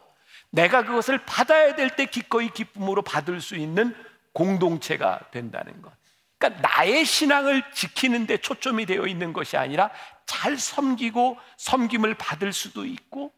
내가 0.50 0.84
그것을 0.84 1.18
받아야 1.24 1.74
될 1.74 1.96
때 1.96 2.06
기꺼이 2.06 2.50
기쁨으로 2.50 3.02
받을 3.02 3.40
수 3.40 3.56
있는 3.56 3.96
공동체가 4.32 5.20
된다는 5.32 5.82
것. 5.82 5.90
그러니까 6.38 6.68
나의 6.68 7.04
신앙을 7.04 7.72
지키는 7.72 8.26
데 8.26 8.36
초점이 8.36 8.86
되어 8.86 9.06
있는 9.06 9.32
것이 9.32 9.56
아니라 9.56 9.90
잘 10.26 10.58
섬기고 10.58 11.38
섬김을 11.56 12.14
받을 12.14 12.52
수도 12.52 12.84
있고 12.84 13.32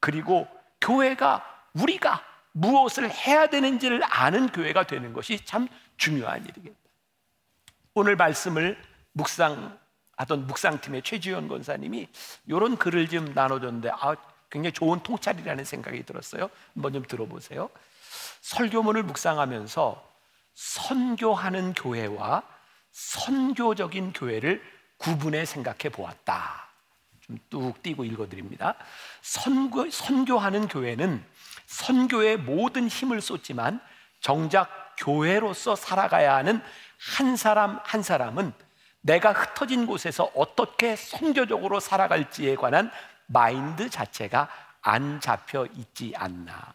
그리고 0.00 0.46
교회가 0.80 1.44
우리가 1.74 2.24
무엇을 2.52 3.10
해야 3.10 3.48
되는지를 3.48 4.00
아는 4.04 4.48
교회가 4.48 4.86
되는 4.86 5.12
것이 5.12 5.44
참 5.44 5.68
중요한 5.96 6.44
일이겠다. 6.44 6.76
오늘 7.94 8.16
말씀을 8.16 8.80
묵상 9.12 9.78
하던 10.16 10.46
묵상팀의 10.46 11.02
최지현 11.02 11.48
권사님이 11.48 12.08
이런 12.46 12.76
글을 12.76 13.08
좀 13.08 13.32
나눠줬는데 13.34 13.90
아, 13.90 14.16
굉장히 14.50 14.72
좋은 14.72 15.00
통찰이라는 15.02 15.64
생각이 15.64 16.02
들었어요. 16.04 16.50
한번 16.74 16.92
좀 16.92 17.04
들어보세요. 17.04 17.70
설교문을 18.40 19.02
묵상하면서 19.04 20.08
선교하는 20.54 21.74
교회와 21.74 22.42
선교적인 22.90 24.12
교회를 24.12 24.62
구분해 24.98 25.44
생각해 25.44 25.88
보았다. 25.90 26.68
좀 27.20 27.38
뚝 27.50 27.82
띄고 27.82 28.04
읽어드립니다. 28.04 28.74
선교, 29.20 29.90
선교하는 29.90 30.68
교회는 30.68 31.24
선교에 31.66 32.36
모든 32.36 32.88
힘을 32.88 33.20
쏟지만 33.20 33.80
정작 34.20 34.94
교회로서 34.98 35.76
살아가야 35.76 36.34
하는 36.36 36.62
한 37.16 37.36
사람 37.36 37.78
한 37.84 38.02
사람은 38.02 38.52
내가 39.00 39.32
흩어진 39.32 39.86
곳에서 39.86 40.30
어떻게 40.34 40.96
선교적으로 40.96 41.80
살아갈지에 41.80 42.56
관한 42.56 42.90
마인드 43.26 43.88
자체가 43.90 44.48
안 44.80 45.20
잡혀 45.20 45.66
있지 45.76 46.14
않나. 46.16 46.74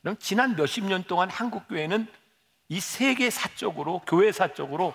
그럼 0.00 0.16
지난 0.18 0.56
몇십 0.56 0.84
년 0.84 1.04
동안 1.04 1.30
한국 1.30 1.68
교회는 1.68 2.06
이 2.68 2.80
세계 2.80 3.30
사적으로 3.30 4.00
교회 4.00 4.32
사적으로 4.32 4.94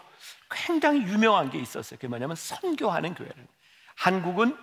굉장히 0.51 1.01
유명한 1.03 1.49
게 1.49 1.59
있었어요. 1.59 1.97
그게 1.97 2.07
뭐냐면 2.07 2.35
선교하는 2.35 3.15
교회를. 3.15 3.47
한국은 3.95 4.57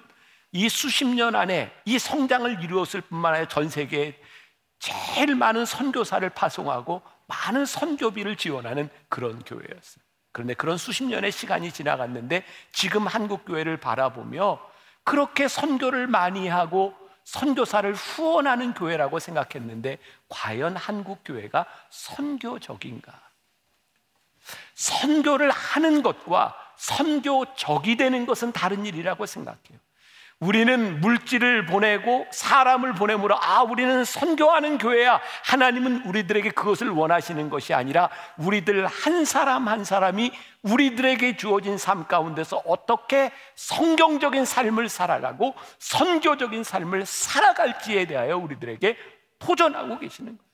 이 0.52 0.68
수십 0.68 1.06
년 1.06 1.34
안에 1.34 1.72
이 1.84 1.98
성장을 1.98 2.62
이루었을 2.62 3.02
뿐만 3.02 3.34
아니라 3.34 3.48
전 3.48 3.68
세계에 3.68 4.18
제일 4.78 5.34
많은 5.34 5.64
선교사를 5.64 6.28
파송하고 6.30 7.02
많은 7.26 7.66
선교비를 7.66 8.36
지원하는 8.36 8.88
그런 9.08 9.42
교회였어요. 9.44 10.02
그런데 10.32 10.54
그런 10.54 10.78
수십 10.78 11.04
년의 11.04 11.32
시간이 11.32 11.72
지나갔는데 11.72 12.44
지금 12.72 13.06
한국 13.06 13.44
교회를 13.44 13.78
바라보며 13.78 14.60
그렇게 15.04 15.48
선교를 15.48 16.06
많이 16.06 16.48
하고 16.48 16.94
선교사를 17.24 17.92
후원하는 17.94 18.72
교회라고 18.72 19.18
생각했는데 19.18 19.98
과연 20.28 20.76
한국 20.76 21.20
교회가 21.24 21.66
선교적인가? 21.90 23.27
선교를 24.74 25.50
하는 25.50 26.02
것과 26.02 26.54
선교적이 26.76 27.96
되는 27.96 28.26
것은 28.26 28.52
다른 28.52 28.86
일이라고 28.86 29.26
생각해요. 29.26 29.78
우리는 30.40 31.00
물질을 31.00 31.66
보내고 31.66 32.26
사람을 32.30 32.94
보내므로 32.94 33.36
아 33.40 33.62
우리는 33.62 34.04
선교하는 34.04 34.78
교회야 34.78 35.20
하나님은 35.44 36.02
우리들에게 36.06 36.50
그것을 36.50 36.90
원하시는 36.90 37.50
것이 37.50 37.74
아니라 37.74 38.08
우리들 38.36 38.86
한 38.86 39.24
사람 39.24 39.66
한 39.66 39.84
사람이 39.84 40.30
우리들에게 40.62 41.36
주어진 41.36 41.76
삶 41.76 42.06
가운데서 42.06 42.62
어떻게 42.66 43.32
성경적인 43.56 44.44
삶을 44.44 44.88
살아가고 44.88 45.54
선교적인 45.80 46.62
삶을 46.62 47.04
살아갈지에 47.04 48.06
대하여 48.06 48.36
우리들에게 48.36 48.96
도전하고 49.40 49.98
계시는 49.98 50.38
거예요. 50.38 50.48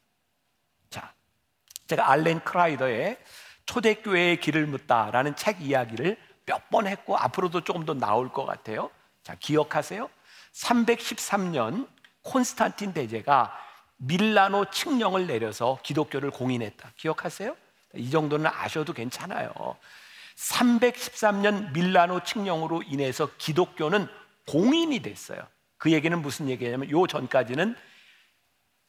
자, 0.88 1.12
제가 1.88 2.10
알렌 2.10 2.40
크라이더의 2.40 3.18
초대교회의 3.66 4.40
길을 4.40 4.66
묻다라는 4.66 5.36
책 5.36 5.60
이야기를 5.62 6.16
몇 6.46 6.68
번 6.70 6.86
했고 6.86 7.16
앞으로도 7.16 7.62
조금 7.62 7.84
더 7.86 7.94
나올 7.94 8.30
것 8.30 8.44
같아요. 8.44 8.90
자, 9.22 9.34
기억하세요? 9.34 10.08
313년 10.52 11.88
콘스탄틴 12.22 12.92
대제가 12.92 13.56
밀라노 13.96 14.66
칙령을 14.70 15.26
내려서 15.26 15.78
기독교를 15.82 16.30
공인했다. 16.30 16.92
기억하세요? 16.96 17.56
이 17.94 18.10
정도는 18.10 18.50
아셔도 18.52 18.92
괜찮아요. 18.92 19.52
313년 20.36 21.72
밀라노 21.72 22.24
칙령으로 22.24 22.82
인해서 22.82 23.30
기독교는 23.38 24.08
공인이 24.46 25.00
됐어요. 25.00 25.40
그 25.78 25.92
얘기는 25.92 26.20
무슨 26.20 26.48
얘기냐면 26.48 26.90
요 26.90 27.06
전까지는 27.06 27.76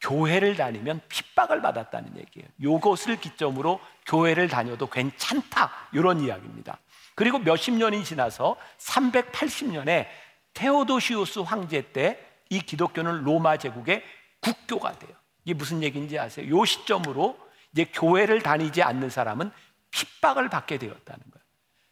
교회를 0.06 0.56
다니면 0.56 1.02
핍박을 1.10 1.62
받았다는 1.62 2.18
얘기예요. 2.18 2.48
요것을 2.62 3.20
기점으로 3.20 3.80
교회를 4.06 4.48
다녀도 4.48 4.88
괜찮다. 4.88 5.72
이런 5.94 6.20
이야기입니다. 6.20 6.78
그리고 7.16 7.40
몇십 7.40 7.74
년이 7.74 8.04
지나서 8.04 8.56
380년에 8.78 10.08
테오도시우스 10.54 11.40
황제 11.40 11.82
때 11.92 12.26
이 12.50 12.60
기독교는 12.60 13.24
로마 13.24 13.58
제국의 13.58 14.04
국교가 14.40 14.92
돼요. 14.98 15.12
이게 15.44 15.54
무슨 15.54 15.84
얘기인지 15.84 16.18
아세요? 16.20 16.56
요 16.56 16.66
시점으로 16.66 17.38
이제 17.72 17.86
교회를 17.86 18.42
다니지 18.42 18.84
않는 18.84 19.10
사람은 19.10 19.52
핍박을 19.92 20.50
받게 20.50 20.78
되었다는 20.78 21.24
거예요. 21.32 21.46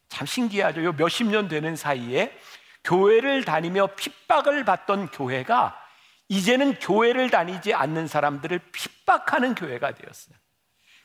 참 0.09 0.27
신기하죠. 0.27 0.83
요 0.83 0.93
몇십 0.93 1.27
년 1.27 1.47
되는 1.47 1.75
사이에 1.75 2.37
교회를 2.83 3.45
다니며 3.45 3.87
핍박을 3.95 4.65
받던 4.65 5.09
교회가 5.09 5.79
이제는 6.33 6.79
교회를 6.79 7.29
다니지 7.29 7.75
않는 7.75 8.07
사람들을 8.07 8.59
핍박하는 8.71 9.53
교회가 9.53 9.93
되었어요. 9.93 10.35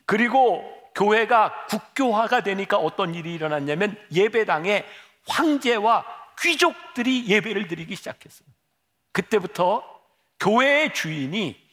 그리고 0.05 0.63
교회가 0.95 1.67
국교화가 1.67 2.41
되니까 2.41 2.77
어떤 2.77 3.13
일이 3.13 3.35
일어났냐면 3.35 3.95
예배당에 4.11 4.85
황제와 5.27 6.03
귀족들이 6.39 7.27
예배를 7.27 7.67
드리기 7.67 7.95
시작했어요. 7.95 8.47
그때부터 9.11 9.83
교회의 10.39 10.93
주인이 10.95 11.69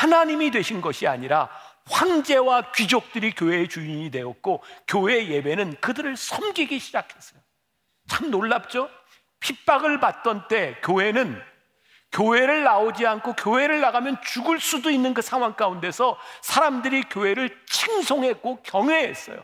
하나님이 0.00 0.50
되신 0.50 0.82
것이 0.82 1.06
아니라 1.06 1.48
황제와 1.86 2.72
귀족들이 2.72 3.34
교회의 3.34 3.68
주인이 3.68 4.10
되었고 4.10 4.62
교회 4.86 5.28
예배는 5.28 5.80
그들을 5.80 6.14
섬기기 6.14 6.78
시작했어요. 6.78 7.40
참 8.08 8.30
놀랍죠? 8.30 8.90
핍박을 9.40 9.98
받던 10.00 10.48
때 10.48 10.76
교회는 10.82 11.40
교회를 12.12 12.64
나오지 12.64 13.06
않고 13.06 13.34
교회를 13.34 13.80
나가면 13.80 14.18
죽을 14.22 14.60
수도 14.60 14.90
있는 14.90 15.14
그 15.14 15.22
상황 15.22 15.54
가운데서 15.54 16.18
사람들이 16.42 17.02
교회를 17.04 17.64
칭송했고 17.66 18.62
경외했어요. 18.62 19.42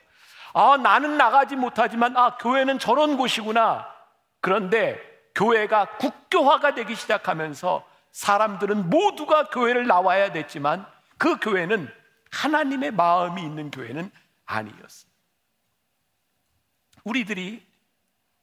아, 0.55 0.77
나는 0.77 1.17
나가지 1.17 1.57
못하지만 1.57 2.17
아, 2.17 2.37
교회는 2.37 2.79
저런 2.79 3.17
곳이구나. 3.17 3.87
그런데 4.41 5.01
교회가 5.35 5.97
국교화가 5.99 6.75
되기 6.75 6.95
시작하면서 6.95 7.85
사람들은 8.13 8.89
모두가 8.89 9.49
교회를 9.49 9.87
나와야 9.87 10.33
됐지만 10.33 10.87
그 11.19 11.39
교회는 11.41 11.93
하나님의 12.31 12.93
마음이 12.93 13.43
있는 13.43 13.71
교회는 13.71 14.11
아니었어요. 14.47 15.11
우리들이 17.03 17.65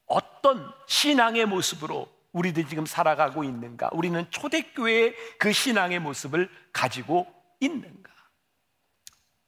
어떤 0.06 0.72
신앙의 0.88 1.46
모습으로 1.46 2.08
우리들이 2.34 2.68
지금 2.68 2.86
살아가고 2.86 3.44
있는가? 3.44 3.90
우리는 3.94 4.26
초대교회의 4.30 5.16
그 5.38 5.52
신앙의 5.52 6.00
모습을 6.00 6.50
가지고 6.72 7.28
있는가? 7.60 8.12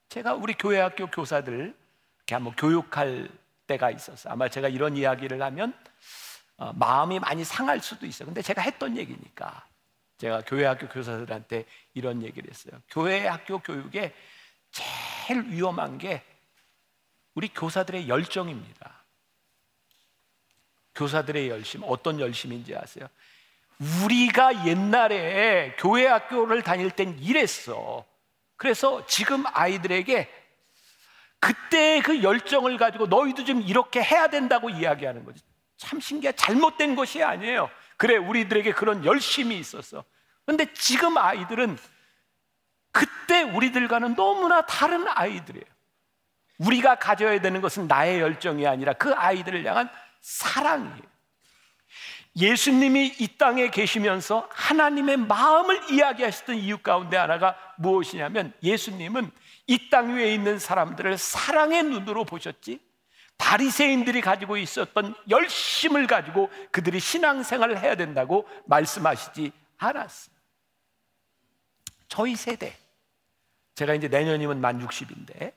제가 0.09 0.33
우리 0.35 0.53
교회 0.53 0.79
학교 0.79 1.07
교사들 1.07 1.75
이렇게 2.17 2.35
한번 2.35 2.55
교육할 2.55 3.29
때가 3.67 3.89
있었어요. 3.91 4.33
아마 4.33 4.49
제가 4.49 4.67
이런 4.67 4.95
이야기를 4.97 5.41
하면 5.41 5.73
어, 6.57 6.71
마음이 6.73 7.19
많이 7.19 7.43
상할 7.43 7.79
수도 7.79 8.05
있어요. 8.05 8.27
근데 8.27 8.41
제가 8.41 8.61
했던 8.61 8.95
얘기니까 8.97 9.65
제가 10.17 10.41
교회 10.45 10.65
학교 10.65 10.87
교사들한테 10.87 11.65
이런 11.93 12.21
얘기를 12.21 12.49
했어요. 12.49 12.79
교회 12.89 13.27
학교 13.27 13.59
교육에 13.59 14.13
제일 14.71 15.43
위험한 15.49 15.97
게 15.97 16.23
우리 17.33 17.47
교사들의 17.47 18.07
열정입니다. 18.07 19.02
교사들의 20.95 21.49
열심, 21.49 21.81
어떤 21.83 22.19
열심인지 22.19 22.75
아세요? 22.75 23.07
우리가 24.03 24.65
옛날에 24.65 25.75
교회 25.77 26.07
학교를 26.07 26.61
다닐 26.61 26.91
땐 26.91 27.17
이랬어. 27.19 28.05
그래서 28.55 29.05
지금 29.07 29.43
아이들에게 29.45 30.29
그때 31.39 32.01
그 32.01 32.23
열정을 32.23 32.77
가지고 32.77 33.07
너희도 33.07 33.43
좀 33.43 33.61
이렇게 33.61 34.01
해야 34.01 34.27
된다고 34.27 34.69
이야기하는 34.69 35.25
거지. 35.25 35.41
참 35.75 35.99
신기해. 35.99 36.33
잘못된 36.33 36.95
것이 36.95 37.21
아니에요. 37.21 37.69
그래, 37.97 38.15
우리들에게 38.15 38.71
그런 38.73 39.03
열심이 39.03 39.57
있었어. 39.57 40.05
근데 40.45 40.71
지금 40.73 41.17
아이들은 41.17 41.77
그때 42.91 43.41
우리들과는 43.41 44.15
너무나 44.15 44.65
다른 44.65 45.05
아이들이에요. 45.07 45.65
우리가 46.59 46.95
가져야 46.95 47.41
되는 47.41 47.59
것은 47.59 47.87
나의 47.87 48.21
열정이 48.21 48.65
아니라 48.67 48.93
그 48.93 49.13
아이들을 49.13 49.65
향한 49.65 49.89
사랑이에요. 50.23 51.13
예수님이 52.35 53.17
이 53.19 53.37
땅에 53.37 53.69
계시면서 53.69 54.49
하나님의 54.51 55.17
마음을 55.17 55.91
이야기하셨던 55.91 56.55
이유 56.55 56.79
가운데 56.79 57.15
하나가 57.15 57.55
무엇이냐면 57.77 58.53
예수님은 58.63 59.29
이 59.67 59.89
땅 59.89 60.15
위에 60.15 60.33
있는 60.33 60.57
사람들을 60.57 61.17
사랑의 61.19 61.83
눈으로 61.83 62.25
보셨지 62.25 62.79
바리새인들이 63.37 64.21
가지고 64.21 64.57
있었던 64.57 65.13
열심을 65.29 66.07
가지고 66.07 66.49
그들이 66.71 66.99
신앙생활을 66.99 67.79
해야 67.79 67.95
된다고 67.95 68.47
말씀하시지 68.65 69.51
않았어요. 69.77 70.33
저희 72.07 72.35
세대, 72.35 72.75
제가 73.75 73.93
이제 73.93 74.07
내년이면 74.07 74.61
만 74.61 74.85
60인데, 74.87 75.53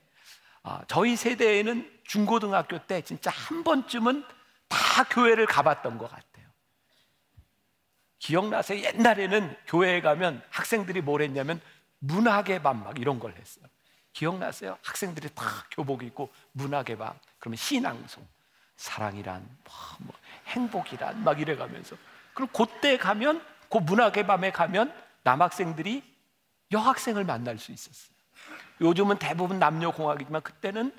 아, 0.63 0.83
저희 0.89 1.17
세대에는 1.17 2.01
중고등학교 2.05 2.79
때 2.87 3.03
진짜 3.03 3.31
한 3.31 3.63
번쯤은 3.63 4.25
다 4.69 5.05
교회를 5.05 5.47
가봤던 5.47 5.99
것 5.99 6.11
같아요. 6.11 6.47
기억나세요? 8.19 8.83
옛날에는 8.83 9.57
교회에 9.67 10.01
가면 10.01 10.43
학생들이 10.51 11.01
뭘 11.03 11.23
했냐면 11.23 11.61
문학의 11.99 12.63
밤 12.63 12.83
막 12.83 12.99
이런 12.99 13.19
걸 13.19 13.35
했어요. 13.37 13.65
기억나세요? 14.13 14.79
학생들이 14.83 15.29
다 15.35 15.45
교복 15.71 16.03
입고 16.03 16.33
문학의 16.53 16.97
밤. 16.97 17.19
그러면 17.39 17.57
신앙송, 17.57 18.27
사랑이란, 18.77 19.43
뭐, 19.43 19.75
뭐 19.99 20.15
행복이란 20.47 21.23
막 21.23 21.41
이래가면서. 21.41 21.97
그럼 22.35 22.49
그때 22.53 22.97
가면 22.97 23.45
그 23.71 23.79
문학의 23.79 24.27
밤에 24.27 24.51
가면 24.51 24.93
남학생들이 25.23 26.03
여학생을 26.73 27.25
만날 27.25 27.59
수 27.59 27.73
있었어요. 27.73 28.17
요즘은 28.81 29.19
대부분 29.19 29.59
남녀 29.59 29.91
공학이지만 29.91 30.43
그때는 30.43 30.95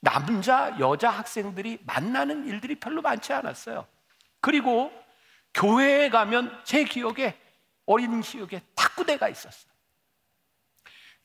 남자 0.00 0.76
여자 0.78 1.10
학생들이 1.10 1.80
만나는 1.84 2.46
일들이 2.46 2.76
별로 2.76 3.02
많지 3.02 3.32
않았어요. 3.32 3.86
그리고 4.40 4.92
교회에 5.54 6.08
가면 6.10 6.60
제 6.64 6.84
기억에 6.84 7.36
어린 7.86 8.22
시역에 8.22 8.62
탁구대가 8.74 9.28
있었어요. 9.28 9.72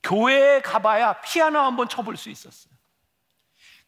교회에 0.01 0.61
가봐야 0.61 1.21
피아노 1.21 1.59
한번 1.59 1.87
쳐볼 1.87 2.17
수 2.17 2.29
있었어요. 2.29 2.73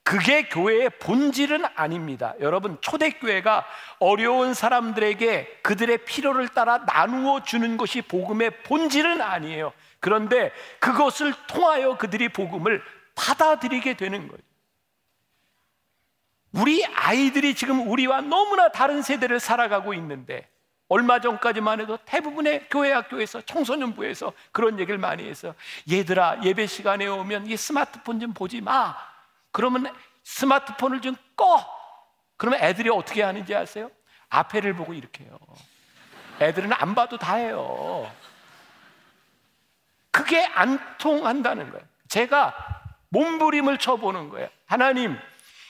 그게 0.03 0.47
교회의 0.47 0.91
본질은 0.99 1.65
아닙니다. 1.75 2.35
여러분, 2.39 2.77
초대교회가 2.79 3.65
어려운 3.97 4.53
사람들에게 4.53 5.61
그들의 5.63 6.05
필요를 6.05 6.49
따라 6.49 6.77
나누어 6.85 7.41
주는 7.43 7.75
것이 7.75 8.03
복음의 8.03 8.61
본질은 8.63 9.19
아니에요. 9.19 9.73
그런데 9.99 10.51
그것을 10.79 11.33
통하여 11.47 11.97
그들이 11.97 12.29
복음을 12.29 12.83
받아들이게 13.15 13.97
되는 13.97 14.27
거예요. 14.27 14.54
우리 16.55 16.85
아이들이 16.85 17.53
지금 17.53 17.89
우리와 17.89 18.21
너무나 18.21 18.69
다른 18.69 19.01
세대를 19.01 19.39
살아가고 19.39 19.93
있는데 19.95 20.47
얼마 20.87 21.19
전까지만 21.19 21.81
해도 21.81 21.97
대부분의 22.05 22.67
교회 22.69 22.91
학교에서 22.91 23.41
청소년부에서 23.41 24.31
그런 24.51 24.79
얘기를 24.79 24.97
많이 24.97 25.27
해서 25.27 25.53
얘들아 25.91 26.43
예배 26.43 26.67
시간에 26.67 27.07
오면 27.07 27.47
이 27.47 27.57
스마트폰 27.57 28.19
좀 28.19 28.33
보지 28.33 28.61
마. 28.61 28.95
그러면 29.51 29.93
스마트폰을 30.23 31.01
좀 31.01 31.15
꺼. 31.35 31.65
그러면 32.37 32.61
애들이 32.61 32.89
어떻게 32.89 33.23
하는지 33.23 33.55
아세요? 33.55 33.89
앞에를 34.29 34.75
보고 34.75 34.93
이렇게 34.93 35.23
해요. 35.23 35.37
애들은 36.39 36.71
안 36.73 36.95
봐도 36.95 37.17
다 37.17 37.35
해요. 37.35 38.09
그게 40.11 40.45
안 40.45 40.79
통한다는 40.97 41.71
거예요. 41.71 41.85
제가 42.07 42.53
몸부림을 43.09 43.77
쳐보는 43.79 44.29
거예요. 44.29 44.49
하나님, 44.65 45.17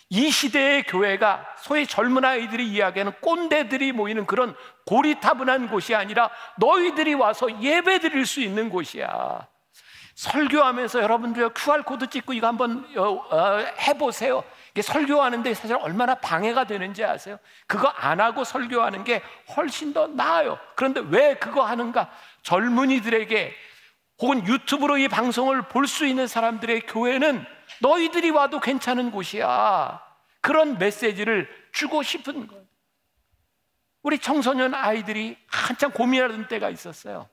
이 0.09 0.29
시대의 0.29 0.83
교회가 0.83 1.55
소위 1.57 1.87
젊은 1.87 2.23
아이들이 2.23 2.67
이야기하는 2.67 3.13
꼰대들이 3.21 3.91
모이는 3.91 4.25
그런 4.25 4.55
고리타분한 4.85 5.69
곳이 5.69 5.95
아니라 5.95 6.29
너희들이 6.57 7.15
와서 7.15 7.47
예배 7.61 7.99
드릴 7.99 8.25
수 8.25 8.39
있는 8.41 8.69
곳이야. 8.69 9.47
설교하면서 10.13 11.01
여러분들 11.01 11.49
QR코드 11.53 12.07
찍고 12.07 12.33
이거 12.33 12.47
한번 12.47 12.87
어, 12.95 13.03
어, 13.29 13.65
해보세요. 13.87 14.43
설교하는데 14.79 15.53
사실 15.53 15.75
얼마나 15.77 16.15
방해가 16.15 16.65
되는지 16.65 17.03
아세요? 17.03 17.37
그거 17.67 17.87
안 17.89 18.21
하고 18.21 18.43
설교하는 18.43 19.03
게 19.03 19.21
훨씬 19.55 19.93
더 19.93 20.07
나아요. 20.07 20.57
그런데 20.75 21.01
왜 21.09 21.35
그거 21.35 21.65
하는가? 21.65 22.09
젊은이들에게 22.43 23.53
혹은 24.21 24.47
유튜브로 24.47 24.97
이 24.97 25.07
방송을 25.09 25.63
볼 25.63 25.87
수 25.87 26.05
있는 26.05 26.27
사람들의 26.27 26.81
교회는 26.81 27.45
너희들이 27.81 28.29
와도 28.31 28.59
괜찮은 28.59 29.11
곳이야. 29.11 30.01
그런 30.41 30.77
메시지를 30.77 31.49
주고 31.71 32.03
싶은 32.03 32.47
거예요. 32.47 32.63
우리 34.03 34.19
청소년 34.19 34.75
아이들이 34.75 35.35
한참 35.47 35.91
고민하던 35.91 36.47
때가 36.47 36.69
있었어요. 36.69 37.27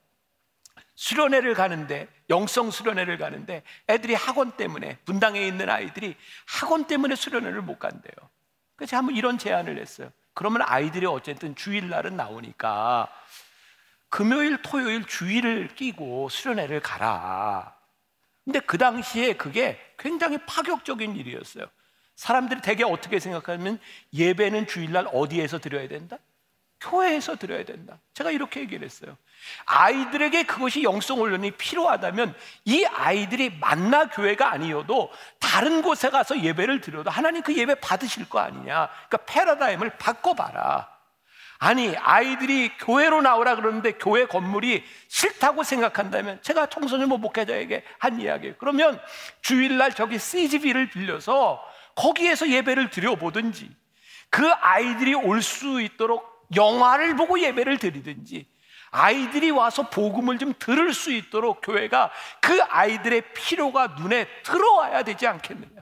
수련회를 0.95 1.55
가는데 1.55 2.09
영성 2.31 2.71
수련회를 2.71 3.19
가는데 3.19 3.63
애들이 3.89 4.15
학원 4.15 4.53
때문에 4.53 4.99
분당에 5.05 5.47
있는 5.47 5.69
아이들이 5.69 6.17
학원 6.47 6.87
때문에 6.87 7.15
수련회를 7.15 7.61
못 7.63 7.79
간대요. 7.79 8.31
그래서 8.77 8.97
한번 8.97 9.15
이런 9.17 9.37
제안을 9.37 9.79
했어요. 9.79 10.11
그러면 10.35 10.63
아이들이 10.63 11.07
어쨌든 11.07 11.55
주일날은 11.55 12.17
나오니까 12.17 13.09
금요일, 14.09 14.61
토요일 14.63 15.05
주일을 15.05 15.75
끼고 15.75 16.29
수련회를 16.29 16.81
가라. 16.81 17.72
근데 18.45 18.61
그 18.61 18.79
당시에 18.79 19.35
그게 19.35 19.79
굉장히 19.99 20.39
파격적인 20.39 21.17
일이었어요. 21.17 21.67
사람들이 22.17 22.61
대개 22.61 22.85
어떻게 22.85 23.19
생각하면 23.19 23.79
예배는 24.13 24.67
주일날 24.67 25.09
어디에서 25.13 25.59
드려야 25.59 25.89
된다? 25.89 26.19
교회에서 26.81 27.37
드려야 27.37 27.65
된다. 27.65 27.99
제가 28.15 28.33
이렇게 28.33 28.61
얘기를 28.61 28.85
했어요. 28.85 29.17
아이들에게 29.67 30.45
그것이 30.45 30.83
영성 30.83 31.21
훈련이 31.21 31.53
필요하다면 31.53 32.35
이 32.65 32.85
아이들이 32.85 33.51
만나 33.61 34.09
교회가 34.09 34.51
아니어도 34.51 35.11
다른 35.39 35.83
곳에 35.83 36.11
가서 36.11 36.41
예배를 36.43 36.81
드려도 36.81 37.11
하나님 37.11 37.43
그 37.43 37.57
예배 37.57 37.77
받으실 37.77 38.29
거 38.29 38.41
아니냐. 38.41 38.89
그러니까 39.09 39.17
패러다임을 39.19 39.97
바꿔봐라. 39.99 40.92
아니, 41.65 41.97
아이들이 41.97 42.77
교회로 42.79 43.23
나오라 43.23 43.55
그러는데 43.55 43.93
교회 43.93 44.27
건물이 44.27 44.83
싫다고 45.07 45.63
생각한다면 45.63 46.43
제가 46.43 46.67
청소년부 46.67 47.19
목회자에게 47.19 47.85
한 48.01 48.21
이야기예요. 48.21 48.57
그러면 48.59 49.01
주일날 49.43 49.93
저기 49.95 50.19
CGV를 50.19 50.91
빌려서 50.91 51.63
거기에서 51.95 52.49
예배를 52.49 52.91
드려보든지 52.91 53.71
그 54.29 54.51
아이들이 54.51 55.15
올 55.15 55.41
수 55.41 55.81
있도록 55.81 56.49
영화를 56.57 57.15
보고 57.15 57.39
예배를 57.39 57.79
드리든지 57.79 58.49
아이들이 58.91 59.53
와서 59.53 59.89
복음을 59.89 60.39
좀 60.39 60.55
들을 60.59 60.93
수 60.93 61.13
있도록 61.13 61.61
교회가 61.63 62.11
그 62.41 62.61
아이들의 62.61 63.33
필요가 63.35 63.87
눈에 63.87 64.27
들어와야 64.43 65.05
되지 65.05 65.29
않겠느냐. 65.29 65.81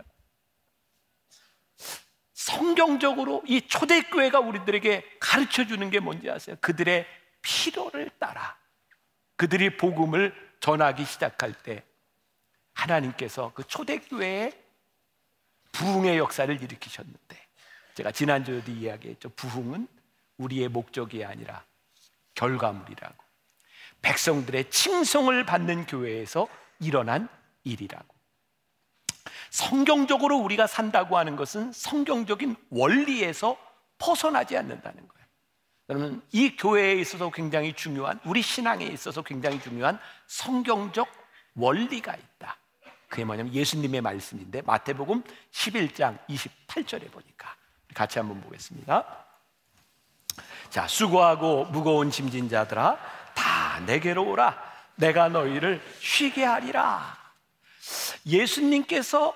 성경적으로 2.40 3.42
이 3.46 3.60
초대교회가 3.60 4.40
우리들에게 4.40 5.18
가르쳐 5.20 5.66
주는 5.66 5.90
게 5.90 6.00
뭔지 6.00 6.30
아세요? 6.30 6.56
그들의 6.62 7.06
필요를 7.42 8.10
따라 8.18 8.56
그들이 9.36 9.76
복음을 9.76 10.34
전하기 10.60 11.04
시작할 11.04 11.52
때 11.52 11.84
하나님께서 12.72 13.52
그 13.54 13.62
초대교회에 13.64 14.52
부흥의 15.72 16.16
역사를 16.16 16.62
일으키셨는데 16.62 17.46
제가 17.92 18.10
지난주에도 18.10 18.72
이야기했죠. 18.72 19.28
부흥은 19.30 19.86
우리의 20.38 20.68
목적이 20.68 21.26
아니라 21.26 21.62
결과물이라고. 22.36 23.22
백성들의 24.00 24.70
칭송을 24.70 25.44
받는 25.44 25.84
교회에서 25.84 26.48
일어난 26.78 27.28
일이라고. 27.64 28.19
성경적으로 29.50 30.38
우리가 30.38 30.66
산다고 30.66 31.18
하는 31.18 31.36
것은 31.36 31.72
성경적인 31.72 32.56
원리에서 32.70 33.56
벗어나지 33.98 34.56
않는다는 34.56 35.06
거예요. 35.06 35.26
여러분, 35.88 36.22
이 36.30 36.56
교회에 36.56 36.94
있어서 36.94 37.30
굉장히 37.30 37.72
중요한, 37.72 38.20
우리 38.24 38.42
신앙에 38.42 38.86
있어서 38.86 39.22
굉장히 39.22 39.60
중요한 39.60 39.98
성경적 40.28 41.08
원리가 41.54 42.14
있다. 42.14 42.56
그게 43.08 43.24
뭐냐면 43.24 43.52
예수님의 43.52 44.00
말씀인데 44.00 44.62
마태복음 44.62 45.24
11장 45.50 46.16
28절에 46.28 47.10
보니까 47.10 47.56
같이 47.92 48.20
한번 48.20 48.40
보겠습니다. 48.40 49.04
자, 50.70 50.86
수고하고 50.86 51.64
무거운 51.66 52.12
짐진 52.12 52.48
자들아, 52.48 52.96
다 53.34 53.80
내게로 53.80 54.30
오라. 54.30 54.56
내가 54.94 55.28
너희를 55.28 55.82
쉬게 55.98 56.44
하리라. 56.44 57.19
예수님께서 58.30 59.34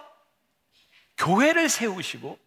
교회를 1.16 1.68
세우시고 1.68 2.38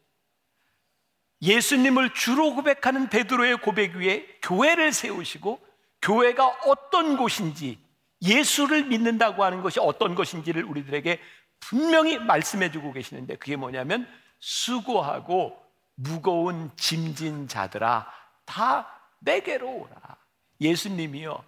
예수님을 1.41 2.13
주로 2.13 2.55
고백하는 2.55 3.10
베드로의 3.10 3.57
고백 3.57 3.95
위에 3.95 4.39
교회를 4.41 4.91
세우시고 4.91 5.60
교회가 6.01 6.45
어떤 6.65 7.17
곳인지 7.17 7.79
예수를 8.21 8.86
믿는다고 8.86 9.43
하는 9.43 9.62
것이 9.62 9.79
어떤 9.79 10.15
것인지를 10.15 10.63
우리들에게 10.63 11.19
분명히 11.60 12.17
말씀해 12.17 12.71
주고 12.71 12.91
계시는데 12.91 13.36
그게 13.36 13.55
뭐냐면 13.55 14.07
수고하고 14.39 15.63
무거운 15.95 16.71
짐진 16.75 17.47
자들아 17.47 18.12
다 18.45 19.01
내게로 19.19 19.69
오라. 19.69 20.17
예수님이요. 20.62 21.43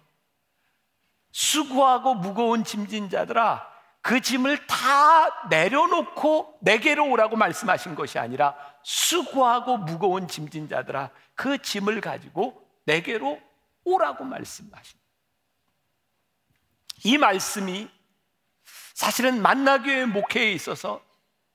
수고하고 1.32 2.14
무거운 2.14 2.64
짐진 2.64 3.08
자들아, 3.08 3.66
그 4.02 4.20
짐을 4.20 4.66
다 4.66 5.48
내려놓고 5.48 6.58
내게로 6.62 7.10
오라고 7.10 7.36
말씀하신 7.36 7.94
것이 7.94 8.18
아니라 8.18 8.56
수고하고 8.82 9.76
무거운 9.78 10.26
짐진 10.26 10.68
자들아, 10.68 11.10
그 11.34 11.60
짐을 11.60 12.00
가지고 12.00 12.66
내게로 12.84 13.40
오라고 13.84 14.24
말씀하신. 14.24 14.98
이 17.04 17.18
말씀이 17.18 17.88
사실은 18.94 19.40
만나교회 19.42 20.06
목회에 20.06 20.52
있어서 20.52 21.02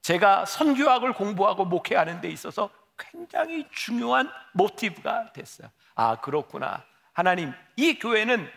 제가 0.02 0.44
선교학을 0.46 1.14
공부하고 1.14 1.64
목회하는 1.64 2.20
데 2.20 2.28
있어서 2.28 2.70
굉장히 2.96 3.68
중요한 3.72 4.30
모티브가 4.52 5.32
됐어요. 5.32 5.68
아, 5.94 6.20
그렇구나. 6.20 6.84
하나님, 7.12 7.52
이 7.76 7.98
교회는 7.98 8.48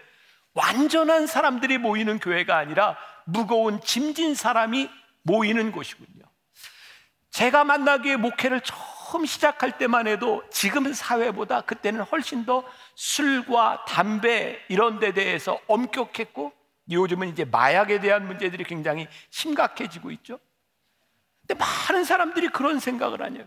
완전한 0.54 1.28
사람들이 1.28 1.78
모이는 1.78 2.20
교회가 2.20 2.58
아니라 2.58 2.98
무거운 3.32 3.82
짐진 3.82 4.36
사람이 4.36 4.90
모이는 5.24 5.72
곳이군요. 5.72 6.24
제가 7.32 7.64
만나기에 7.64 8.18
목회를 8.18 8.62
처음 8.62 9.26
시작할 9.26 9.78
때만 9.78 10.08
해도 10.08 10.44
지금 10.50 10.92
사회보다 10.92 11.62
그때는 11.62 12.02
훨씬 12.02 12.46
더 12.46 12.64
술과 12.96 13.86
담배 13.88 14.60
이런 14.68 15.00
데 15.00 15.14
대해서 15.14 15.60
엄격했고 15.68 16.52
요즘은 16.92 17.30
이제 17.30 17.46
마약에 17.46 18.00
대한 18.00 18.26
문제들이 18.26 18.64
굉장히 18.64 19.08
심각해지고 19.30 20.12
있죠. 20.12 20.40
근데 21.42 21.64
많은 21.64 22.04
사람들이 22.04 22.50
그런 22.50 22.80
생각을 22.80 23.22
하냐. 23.22 23.46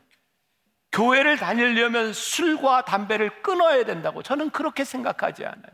교회를 0.93 1.39
다니려면 1.39 2.13
술과 2.13 2.85
담배를 2.85 3.43
끊어야 3.43 3.85
된다고 3.85 4.23
저는 4.23 4.51
그렇게 4.51 4.85
생각하지 4.85 5.45
않아요. 5.45 5.73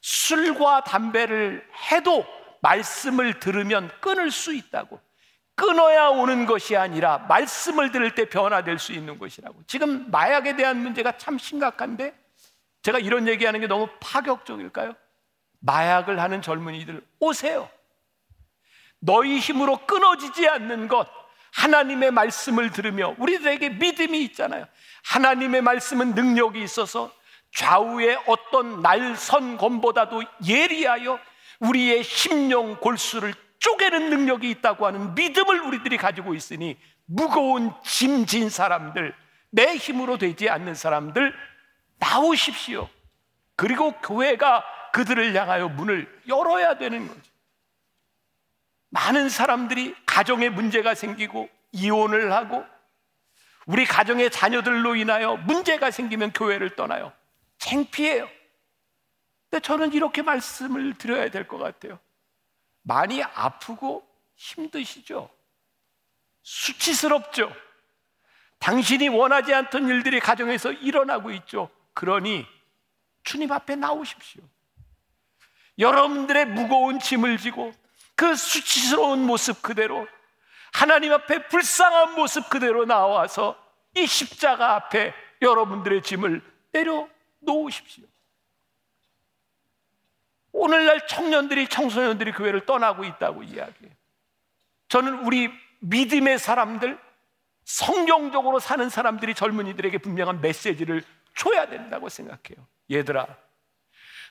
술과 0.00 0.84
담배를 0.84 1.66
해도 1.90 2.26
말씀을 2.60 3.40
들으면 3.40 3.90
끊을 4.00 4.30
수 4.30 4.54
있다고. 4.54 5.00
끊어야 5.54 6.08
오는 6.08 6.46
것이 6.46 6.76
아니라 6.76 7.18
말씀을 7.28 7.90
들을 7.90 8.14
때 8.14 8.28
변화될 8.28 8.78
수 8.78 8.92
있는 8.92 9.18
것이라고. 9.18 9.62
지금 9.66 10.08
마약에 10.10 10.54
대한 10.54 10.78
문제가 10.78 11.18
참 11.18 11.36
심각한데 11.36 12.14
제가 12.82 13.00
이런 13.00 13.26
얘기하는 13.26 13.60
게 13.60 13.66
너무 13.66 13.88
파격적일까요? 14.00 14.94
마약을 15.60 16.20
하는 16.20 16.42
젊은이들 16.42 17.04
오세요. 17.18 17.68
너희 19.00 19.38
힘으로 19.38 19.78
끊어지지 19.86 20.48
않는 20.48 20.86
것 20.88 21.08
하나님의 21.52 22.12
말씀을 22.12 22.70
들으며 22.70 23.14
우리들에게 23.18 23.70
믿음이 23.70 24.22
있잖아요. 24.24 24.66
하나님의 25.04 25.62
말씀은 25.62 26.14
능력이 26.14 26.62
있어서 26.62 27.12
좌우의 27.54 28.18
어떤 28.26 28.82
날선검보다도 28.82 30.22
예리하여 30.46 31.18
우리의 31.60 32.04
심령 32.04 32.76
골수를 32.80 33.34
쪼개는 33.58 34.10
능력이 34.10 34.50
있다고 34.50 34.86
하는 34.86 35.14
믿음을 35.14 35.60
우리들이 35.60 35.96
가지고 35.96 36.34
있으니 36.34 36.78
무거운 37.06 37.72
짐진 37.82 38.50
사람들, 38.50 39.14
내 39.50 39.76
힘으로 39.76 40.18
되지 40.18 40.48
않는 40.48 40.74
사람들 40.74 41.34
나오십시오. 41.98 42.88
그리고 43.56 43.92
교회가 44.00 44.64
그들을 44.92 45.34
향하여 45.34 45.68
문을 45.68 46.22
열어야 46.28 46.78
되는 46.78 47.08
거죠. 47.08 47.20
많은 48.90 49.28
사람들이 49.28 49.94
가정에 50.06 50.48
문제가 50.48 50.94
생기고 50.94 51.48
이혼을 51.72 52.32
하고 52.32 52.64
우리 53.66 53.84
가정의 53.84 54.30
자녀들로 54.30 54.96
인하여 54.96 55.36
문제가 55.36 55.90
생기면 55.90 56.32
교회를 56.32 56.76
떠나요. 56.76 57.12
창피해요. 57.58 58.28
근데 59.50 59.60
저는 59.62 59.92
이렇게 59.92 60.22
말씀을 60.22 60.94
드려야 60.98 61.30
될 61.30 61.48
것 61.48 61.58
같아요. 61.58 61.98
많이 62.82 63.22
아프고 63.22 64.06
힘드시죠? 64.36 65.30
수치스럽죠? 66.42 67.52
당신이 68.58 69.08
원하지 69.08 69.54
않던 69.54 69.88
일들이 69.88 70.20
가정에서 70.20 70.72
일어나고 70.72 71.30
있죠. 71.32 71.70
그러니 71.94 72.46
주님 73.22 73.52
앞에 73.52 73.76
나오십시오. 73.76 74.42
여러분들의 75.78 76.46
무거운 76.46 76.98
짐을 76.98 77.38
지고 77.38 77.72
그 78.16 78.34
수치스러운 78.34 79.24
모습 79.26 79.62
그대로 79.62 80.08
하나님 80.72 81.12
앞에 81.12 81.46
불쌍한 81.48 82.14
모습 82.14 82.48
그대로 82.50 82.84
나와서 82.84 83.56
이 83.94 84.06
십자가 84.06 84.74
앞에 84.74 85.14
여러분들의 85.40 86.02
짐을 86.02 86.42
내려 86.72 87.08
놓으십시오. 87.40 88.04
오늘날 90.52 91.06
청년들이 91.06 91.68
청소년들이 91.68 92.32
교회를 92.32 92.66
떠나고 92.66 93.04
있다고 93.04 93.42
이야기해요. 93.42 93.92
저는 94.88 95.26
우리 95.26 95.50
믿음의 95.80 96.38
사람들, 96.38 96.98
성경적으로 97.64 98.58
사는 98.58 98.88
사람들이 98.88 99.34
젊은이들에게 99.34 99.98
분명한 99.98 100.40
메시지를 100.40 101.04
줘야 101.36 101.68
된다고 101.68 102.08
생각해요. 102.08 102.66
얘들아, 102.90 103.26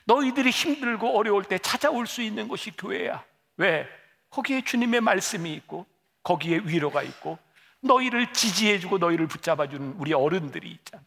너희들이 0.04 0.50
힘들고 0.50 1.16
어려울 1.16 1.44
때 1.44 1.58
찾아올 1.58 2.06
수 2.06 2.22
있는 2.22 2.48
곳이 2.48 2.72
교회야. 2.72 3.24
왜? 3.56 3.86
거기에 4.30 4.62
주님의 4.62 5.00
말씀이 5.00 5.52
있고, 5.54 5.86
거기에 6.22 6.60
위로가 6.64 7.02
있고, 7.02 7.38
너희를 7.80 8.32
지지해주고 8.32 8.98
너희를 8.98 9.28
붙잡아주는 9.28 9.94
우리 9.98 10.12
어른들이 10.12 10.70
있잖아. 10.70 11.02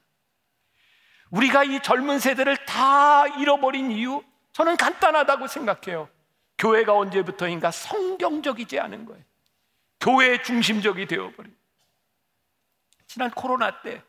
우리가 1.32 1.63
이 1.63 1.82
젊은 1.82 2.19
세대를 2.19 2.65
다 2.65 3.28
잃어버린 3.28 3.91
이유, 3.91 4.24
저는 4.53 4.77
간단하다고 4.77 5.47
생각해요. 5.47 6.09
교회가 6.57 6.95
언제부터인가 6.95 7.71
성경적이지 7.71 8.79
않은 8.79 9.05
거예요. 9.05 9.23
교회 9.99 10.41
중심적이 10.41 11.07
되어버린. 11.07 11.55
지난 13.07 13.29
코로나 13.31 13.81
때 13.81 14.01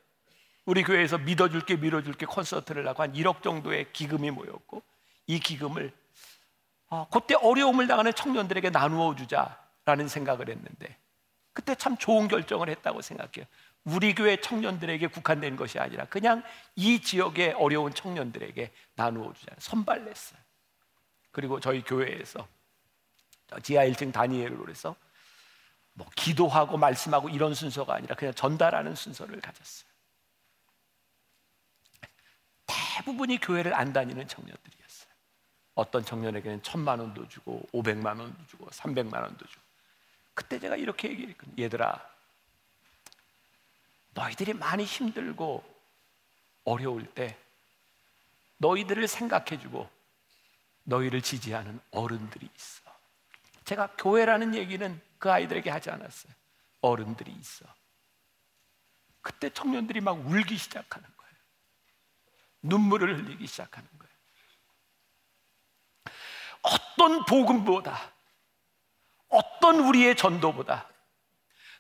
우리 0.65 0.83
교회에서 0.85 1.19
믿어줄게 1.19 1.77
밀어줄게 1.77 2.27
콘서트를 2.27 2.87
하고 2.87 3.03
한 3.03 3.13
1억 3.13 3.43
정도의 3.43 3.93
기금이 3.93 4.31
모였고 4.31 4.83
이 5.27 5.41
기금을 5.41 5.93
어, 6.89 7.09
그때 7.11 7.35
어려움을 7.35 7.87
당하는 7.87 8.13
청년들에게 8.13 8.71
나누어 8.71 9.15
주자라는 9.17 10.09
생각을 10.09 10.51
했는데 10.51 10.97
그때 11.53 11.75
참 11.75 11.97
좋은 11.97 12.29
결정을 12.29 12.69
했다고 12.69 13.03
생각해요. 13.03 13.47
우리 13.85 14.15
교회 14.15 14.37
청년들에게 14.37 15.09
국한된 15.09 15.57
것이 15.57 15.79
아니라 15.79 16.05
그냥 16.05 16.43
이 16.77 17.01
지역의 17.01 17.55
어려운 17.55 17.93
청년들에게 17.93 18.73
나누어 18.95 19.33
주자. 19.33 19.55
선발냈어요. 19.59 20.39
그리고 21.33 21.59
저희 21.59 21.83
교회에서 21.83 22.47
지하 23.63 23.85
1층 23.85 24.13
다니엘로 24.13 24.69
해서 24.69 24.95
뭐 25.95 26.07
기도하고 26.15 26.77
말씀하고 26.79 27.29
이런 27.29 27.55
순서가 27.55 27.95
아니라 27.95 28.15
그냥 28.15 28.33
전달하는 28.35 28.95
순서를 28.95 29.41
가졌어요. 29.41 29.91
대부분이 32.67 33.39
교회를 33.39 33.75
안 33.75 33.93
다니는 33.93 34.29
청년들이었어요. 34.29 35.13
어떤 35.75 36.05
청년에게는 36.05 36.63
천만 36.63 37.01
원도 37.01 37.27
주고 37.29 37.67
오백만 37.73 38.19
원도 38.19 38.47
주고 38.47 38.69
삼백만 38.71 39.23
원도 39.23 39.45
주고 39.47 39.63
그때 40.35 40.59
제가 40.59 40.77
이렇게 40.77 41.11
얘기했거든요. 41.11 41.65
얘들아 41.65 42.12
너희들이 44.15 44.55
많이 44.55 44.85
힘들고 44.85 45.65
어려울 46.65 47.07
때 47.15 47.37
너희들을 48.59 49.09
생각해주고 49.09 49.91
너희를 50.85 51.23
지지하는 51.23 51.81
어른들이 51.91 52.49
있어. 52.55 52.83
제가 53.65 53.89
교회라는 53.97 54.55
얘기는 54.55 55.01
그 55.19 55.31
아이들에게 55.31 55.71
하지 55.71 55.91
않았어요. 55.91 56.33
어른들이 56.81 57.33
있어. 57.33 57.65
그때 59.21 59.51
청년들이 59.51 60.01
막 60.01 60.13
울기 60.27 60.57
시작하는 60.57 61.09
거예요. 61.17 61.35
눈물을 62.63 63.19
흘리기 63.19 63.47
시작하는 63.47 63.89
거예요. 63.99 64.13
어떤 66.63 67.25
복음보다, 67.25 68.13
어떤 69.29 69.81
우리의 69.81 70.17
전도보다 70.17 70.92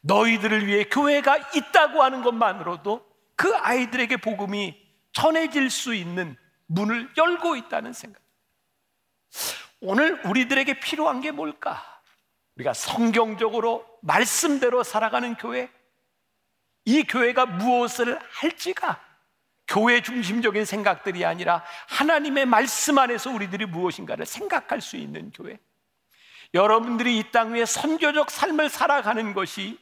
너희들을 0.03 0.67
위해 0.67 0.85
교회가 0.85 1.39
있다고 1.55 2.03
하는 2.03 2.23
것만으로도 2.23 3.07
그 3.37 3.55
아이들에게 3.57 4.19
복음이 4.19 4.81
전해질 5.13 5.71
수 5.71 5.95
있는 5.95 6.37
문을 6.67 7.11
열고 7.17 7.57
있다는 7.57 7.93
생각. 7.93 8.23
오늘 9.81 10.21
우리들에게 10.27 10.81
필요한 10.81 11.21
게 11.21 11.31
뭘까? 11.31 11.83
우리가 12.57 12.73
성경적으로 12.75 13.87
말씀대로 14.03 14.83
살아가는 14.83 15.35
교회, 15.37 15.71
이 16.85 17.03
교회가 17.05 17.47
무엇을 17.47 18.19
할지가 18.31 19.01
교회 19.67 20.03
중심적인 20.03 20.65
생각들이 20.65 21.25
아니라 21.25 21.65
하나님의 21.89 22.47
말씀 22.47 22.99
안에서 22.99 23.31
우리들이 23.31 23.67
무엇인가를 23.67 24.27
생각할 24.27 24.81
수 24.81 24.97
있는 24.97 25.31
교회. 25.31 25.59
여러분들이 26.55 27.19
이 27.19 27.31
땅 27.31 27.55
위에 27.55 27.65
선교적 27.65 28.31
삶을 28.31 28.69
살아가는 28.69 29.33
것이 29.33 29.79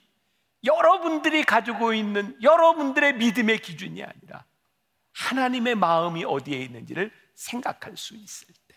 여러분들이 0.64 1.44
가지고 1.44 1.94
있는 1.94 2.40
여러분들의 2.42 3.14
믿음의 3.14 3.60
기준이 3.60 4.02
아니라 4.02 4.44
하나님의 5.12 5.74
마음이 5.74 6.24
어디에 6.24 6.58
있는지를 6.58 7.12
생각할 7.34 7.96
수 7.96 8.14
있을 8.16 8.48
때 8.68 8.76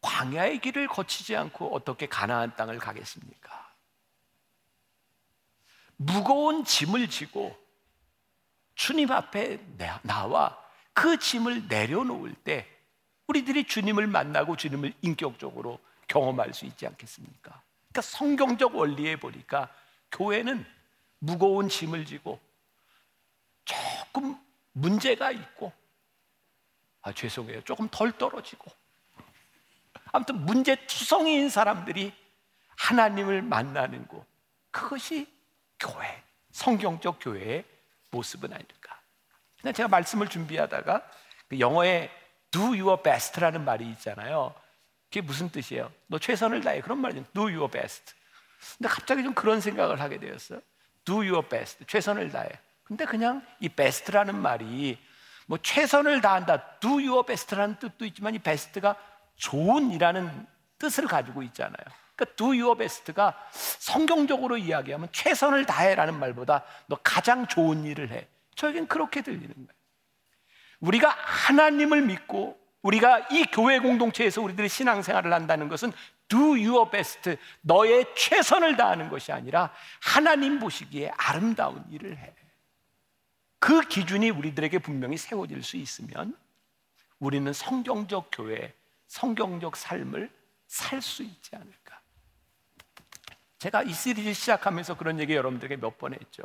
광야의 0.00 0.60
길을 0.60 0.88
거치지 0.88 1.36
않고 1.36 1.74
어떻게 1.74 2.06
가나안 2.06 2.54
땅을 2.56 2.78
가겠습니까? 2.78 3.74
무거운 5.96 6.64
짐을 6.64 7.08
지고 7.08 7.56
주님 8.74 9.12
앞에 9.12 9.60
나와 10.02 10.58
그 10.92 11.18
짐을 11.18 11.68
내려놓을 11.68 12.34
때 12.34 12.68
우리들이 13.28 13.64
주님을 13.64 14.06
만나고 14.06 14.56
주님을 14.56 14.92
인격적으로 15.00 15.78
경험할 16.08 16.52
수 16.52 16.66
있지 16.66 16.86
않겠습니까? 16.86 17.62
그러니까 17.94 18.02
성경적 18.02 18.74
원리에 18.74 19.14
보니까 19.14 19.72
교회는 20.10 20.66
무거운 21.20 21.68
짐을 21.68 22.04
지고 22.04 22.40
조금 23.64 24.36
문제가 24.72 25.30
있고 25.30 25.72
아 27.02 27.12
죄송해요. 27.12 27.62
조금 27.62 27.88
덜 27.88 28.10
떨어지고. 28.18 28.70
아무튼 30.06 30.44
문제투성이인 30.44 31.48
사람들이 31.48 32.12
하나님을 32.76 33.42
만나는 33.42 34.08
곳. 34.08 34.26
그것이 34.72 35.32
교회 35.78 36.22
성경적 36.50 37.18
교회의 37.20 37.64
모습은 38.10 38.52
아닐까. 38.52 39.00
제가 39.72 39.88
말씀을 39.88 40.28
준비하다가 40.28 41.08
그 41.48 41.60
영어에 41.60 42.10
do 42.50 42.66
your 42.68 43.00
best라는 43.02 43.64
말이 43.64 43.88
있잖아요 43.90 44.54
그게 45.14 45.20
무슨 45.20 45.48
뜻이에요? 45.48 45.92
너 46.08 46.18
최선을 46.18 46.62
다해. 46.62 46.80
그런 46.80 46.98
말이죠. 46.98 47.24
Do 47.34 47.42
your 47.44 47.70
best. 47.70 48.14
근데 48.76 48.88
갑자기 48.88 49.22
좀 49.22 49.32
그런 49.32 49.60
생각을 49.60 50.00
하게 50.00 50.18
되었어요. 50.18 50.60
Do 51.04 51.18
your 51.18 51.48
best. 51.48 51.84
최선을 51.86 52.32
다해. 52.32 52.48
근데 52.82 53.04
그냥 53.04 53.46
이 53.60 53.68
best라는 53.68 54.36
말이 54.36 54.98
뭐 55.46 55.56
최선을 55.62 56.20
다한다, 56.20 56.80
do 56.80 56.94
your 56.94 57.24
best라는 57.24 57.78
뜻도 57.78 58.06
있지만 58.06 58.34
이 58.34 58.40
best가 58.40 58.96
좋은이라는 59.36 60.46
뜻을 60.80 61.06
가지고 61.06 61.44
있잖아요. 61.44 61.84
그러니까 62.16 62.36
do 62.36 62.48
your 62.48 62.76
best가 62.76 63.38
성경적으로 63.52 64.56
이야기하면 64.56 65.10
최선을 65.12 65.64
다해라는 65.64 66.18
말보다 66.18 66.64
너 66.88 66.98
가장 67.04 67.46
좋은 67.46 67.84
일을 67.84 68.10
해. 68.10 68.26
저에겐 68.56 68.88
그렇게 68.88 69.22
들리는 69.22 69.54
거예요. 69.54 69.68
우리가 70.80 71.08
하나님을 71.08 72.02
믿고 72.02 72.63
우리가 72.84 73.28
이 73.30 73.44
교회 73.44 73.78
공동체에서 73.78 74.42
우리들의 74.42 74.68
신앙생활을 74.68 75.32
한다는 75.32 75.68
것은 75.68 75.92
do 76.28 76.50
your 76.50 76.90
best, 76.90 77.36
너의 77.62 78.06
최선을 78.14 78.76
다하는 78.76 79.08
것이 79.08 79.32
아니라 79.32 79.72
하나님 80.02 80.58
보시기에 80.58 81.10
아름다운 81.16 81.82
일을 81.90 82.16
해. 82.16 82.34
그 83.58 83.80
기준이 83.88 84.28
우리들에게 84.28 84.78
분명히 84.80 85.16
세워질 85.16 85.62
수 85.62 85.78
있으면 85.78 86.36
우리는 87.18 87.50
성경적 87.52 88.28
교회, 88.32 88.74
성경적 89.06 89.76
삶을 89.76 90.30
살 90.66 91.00
수 91.00 91.22
있지 91.22 91.56
않을까. 91.56 92.00
제가 93.58 93.82
이 93.82 93.94
시리즈 93.94 94.34
시작하면서 94.34 94.96
그런 94.98 95.18
얘기 95.20 95.34
여러분들에게 95.34 95.76
몇 95.76 95.96
번 95.96 96.12
했죠. 96.12 96.42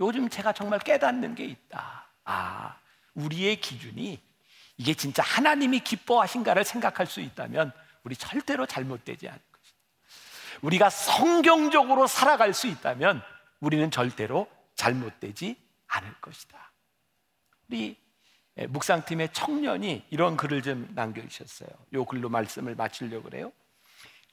요즘 0.00 0.30
제가 0.30 0.52
정말 0.52 0.78
깨닫는 0.78 1.34
게 1.34 1.44
있다. 1.44 2.06
아, 2.24 2.78
우리의 3.14 3.60
기준이 3.60 4.22
이게 4.76 4.94
진짜 4.94 5.22
하나님이 5.22 5.80
기뻐하신가를 5.80 6.64
생각할 6.64 7.06
수 7.06 7.20
있다면 7.20 7.72
우리 8.02 8.14
절대로 8.16 8.66
잘못되지 8.66 9.28
않을 9.28 9.40
것이다. 9.52 9.78
우리가 10.62 10.90
성경적으로 10.90 12.06
살아갈 12.06 12.52
수 12.52 12.66
있다면 12.66 13.22
우리는 13.60 13.90
절대로 13.90 14.48
잘못되지 14.74 15.56
않을 15.88 16.14
것이다. 16.20 16.72
우리 17.68 17.96
묵상팀의 18.68 19.32
청년이 19.32 20.06
이런 20.10 20.36
글을 20.36 20.62
좀 20.62 20.88
남겨주셨어요. 20.94 21.68
이 21.92 22.04
글로 22.08 22.28
말씀을 22.28 22.74
마치려고 22.74 23.24
그래요. 23.24 23.52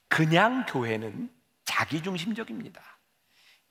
그냥 0.08 0.66
교회는 0.66 1.30
자기중심적입니다. 1.66 2.82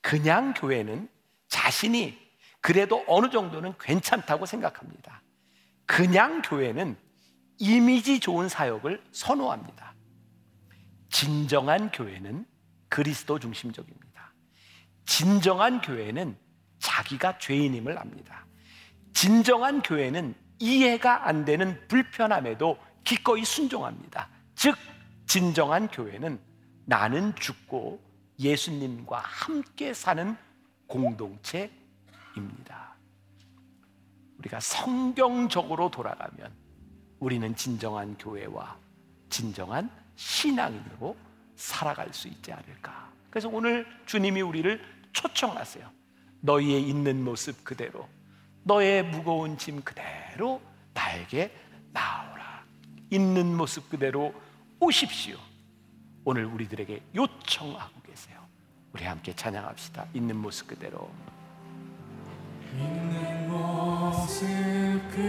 그냥 0.00 0.52
교회는 0.54 1.08
자신이 1.48 2.18
그래도 2.60 3.04
어느 3.06 3.30
정도는 3.30 3.74
괜찮다고 3.78 4.46
생각합니다. 4.46 5.22
그냥 5.92 6.40
교회는 6.40 6.96
이미지 7.58 8.18
좋은 8.18 8.48
사역을 8.48 9.04
선호합니다. 9.12 9.94
진정한 11.10 11.90
교회는 11.90 12.46
그리스도 12.88 13.38
중심적입니다. 13.38 14.32
진정한 15.04 15.82
교회는 15.82 16.34
자기가 16.78 17.36
죄인임을 17.36 17.98
압니다. 17.98 18.46
진정한 19.12 19.82
교회는 19.82 20.34
이해가 20.60 21.28
안 21.28 21.44
되는 21.44 21.78
불편함에도 21.88 22.78
기꺼이 23.04 23.44
순종합니다. 23.44 24.30
즉, 24.54 24.74
진정한 25.26 25.88
교회는 25.88 26.40
나는 26.86 27.36
죽고 27.36 28.02
예수님과 28.38 29.18
함께 29.18 29.92
사는 29.92 30.38
공동체입니다. 30.86 32.91
우리가 34.42 34.60
성경적으로 34.60 35.90
돌아가면 35.90 36.52
우리는 37.20 37.54
진정한 37.54 38.16
교회와 38.18 38.76
진정한 39.28 39.88
신앙인으로 40.16 41.16
살아갈 41.56 42.12
수 42.12 42.28
있지 42.28 42.52
않을까. 42.52 43.10
그래서 43.30 43.48
오늘 43.48 43.86
주님이 44.06 44.42
우리를 44.42 44.80
초청하세요. 45.12 45.88
너희의 46.40 46.88
있는 46.88 47.22
모습 47.22 47.62
그대로, 47.64 48.08
너의 48.64 49.04
무거운 49.04 49.56
짐 49.56 49.80
그대로 49.82 50.60
나에게 50.92 51.56
나오라. 51.92 52.64
있는 53.10 53.56
모습 53.56 53.88
그대로 53.88 54.34
오십시오. 54.80 55.38
오늘 56.24 56.44
우리들에게 56.46 57.02
요청하고 57.14 58.02
계세요. 58.02 58.44
우리 58.92 59.04
함께 59.04 59.34
찬양합시다. 59.34 60.06
있는 60.14 60.36
모습 60.36 60.66
그대로. 60.66 61.10
있는 62.78 63.48
모습 63.48 64.46
그대로 65.10 65.22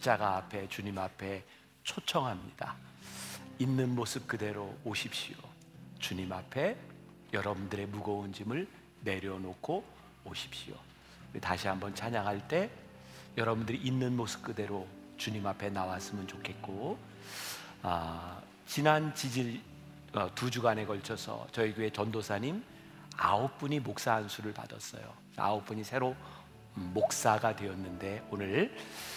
십자가 0.00 0.38
앞에 0.38 0.66
주님 0.68 0.96
앞에 0.96 1.44
초청합니다. 1.82 2.74
있는 3.58 3.94
모습 3.94 4.26
그대로 4.26 4.74
오십시오. 4.82 5.36
주님 5.98 6.32
앞에 6.32 6.74
여러분들의 7.34 7.86
무거운 7.88 8.32
짐을 8.32 8.66
내려놓고 9.02 9.84
오십시오. 10.24 10.74
다시 11.42 11.68
한번 11.68 11.94
찬양할 11.94 12.48
때 12.48 12.70
여러분들이 13.36 13.76
있는 13.78 14.16
모습 14.16 14.42
그대로 14.42 14.88
주님 15.18 15.46
앞에 15.46 15.68
나왔으면 15.68 16.26
좋겠고 16.26 16.98
아, 17.82 18.40
지난 18.66 19.14
지질 19.14 19.60
어, 20.14 20.34
두 20.34 20.50
주간에 20.50 20.86
걸쳐서 20.86 21.46
저희 21.52 21.74
교회 21.74 21.90
전도사님 21.90 22.64
아홉 23.18 23.58
분이 23.58 23.80
목사 23.80 24.14
안수를 24.14 24.54
받았어요. 24.54 25.12
아홉 25.36 25.66
분이 25.66 25.84
새로 25.84 26.16
음, 26.78 26.90
목사가 26.94 27.54
되었는데 27.54 28.28
오늘 28.30 28.74
아, 28.74 29.09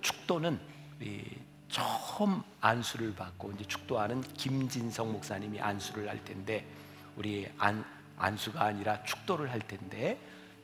축도는 0.00 0.58
이 1.00 1.22
처음 1.68 2.42
안수를 2.60 3.14
받고 3.14 3.52
이제 3.52 3.64
축도하는 3.64 4.22
김진성 4.34 5.12
목사님이 5.12 5.60
안수를 5.60 6.08
할 6.08 6.24
텐데 6.24 6.66
우리 7.16 7.48
안 7.58 7.84
안수가 8.18 8.62
아니라 8.62 9.02
축도를 9.04 9.50
할 9.50 9.60
텐데 9.60 10.18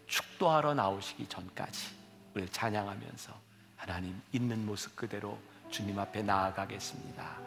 축도하러 0.07 0.75
나오시기 0.75 1.27
전까지 1.29 1.89
우리 2.35 2.49
찬양하면서 2.49 3.33
하나님 3.77 4.21
있는 4.33 4.65
모습 4.65 4.95
그대로 4.97 5.39
주님 5.71 5.99
앞에 5.99 6.23
나아가겠습니다. 6.23 7.39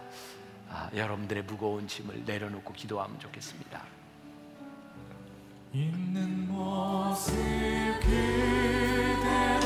아, 0.69 0.89
여러분들의 0.93 1.43
무거운 1.43 1.87
짐을 1.87 2.25
내려놓고 2.25 2.73
기도하면 2.73 3.19
좋겠습니다. 3.19 3.81
있는 5.73 6.47
모습 6.47 7.33
그대로 8.01 9.65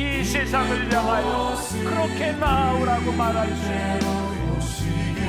이 0.00 0.24
세상을 0.24 0.90
향하여 0.90 1.56
그렇게 1.84 2.32
나오라고 2.32 3.12
말할 3.12 3.54
수 3.54 3.64
있는 3.66 4.00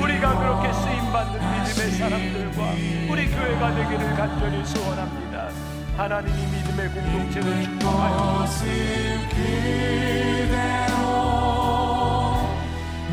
우리가 0.01 0.39
그렇게 0.39 0.71
쓰임받는 0.71 1.33
믿음의 1.33 1.91
사람들과 1.91 2.71
우리 3.09 3.27
교회가 3.27 3.75
되기를 3.75 4.15
간절히 4.15 4.65
소원합니다. 4.65 5.49
하나님이 5.97 6.37
믿음의 6.37 6.89
공동체를 6.89 7.63
축복하여 7.63 8.45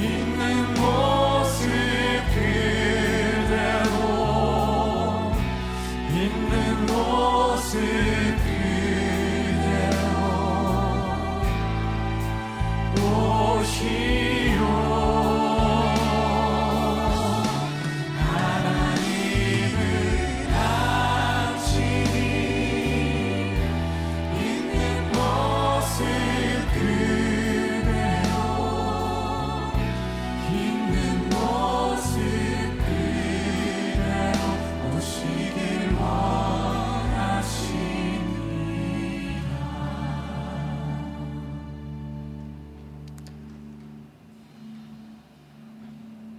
있는 0.01 0.75
모습 0.75 1.67
그대로 2.35 3.97
있는 6.09 6.87
모습 6.87 8.18
오 13.89 14.28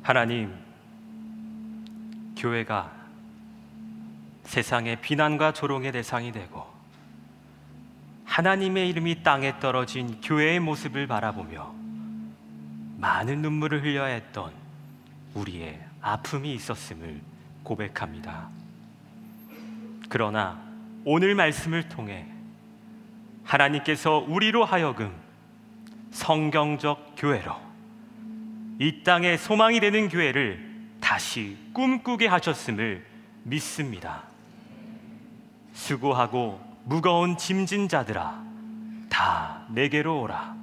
하나님, 0.09 0.51
교회가 2.35 2.91
세상의 4.41 5.01
비난과 5.01 5.53
조롱의 5.53 5.91
대상이 5.91 6.31
되고 6.31 6.65
하나님의 8.25 8.89
이름이 8.89 9.21
땅에 9.21 9.59
떨어진 9.59 10.19
교회의 10.19 10.61
모습을 10.61 11.05
바라보며 11.05 11.75
많은 12.97 13.43
눈물을 13.43 13.83
흘려야 13.83 14.15
했던 14.15 14.51
우리의 15.35 15.79
아픔이 16.01 16.55
있었음을 16.55 17.21
고백합니다. 17.61 18.49
그러나 20.09 20.59
오늘 21.05 21.35
말씀을 21.35 21.87
통해 21.87 22.25
하나님께서 23.43 24.25
우리로 24.27 24.65
하여금 24.65 25.15
성경적 26.09 27.13
교회로 27.15 27.68
이 28.79 29.03
땅에 29.03 29.35
소망이 29.35 29.81
되는 29.81 30.07
교회를 30.07 30.65
다시 31.01 31.57
꿈꾸게 31.73 32.27
하셨음을 32.27 33.05
믿습니다. 33.43 34.23
수고하고 35.73 36.61
무거운 36.85 37.37
짐진 37.37 37.89
자들아, 37.89 38.41
다 39.09 39.65
내게로 39.69 40.21
오라. 40.21 40.55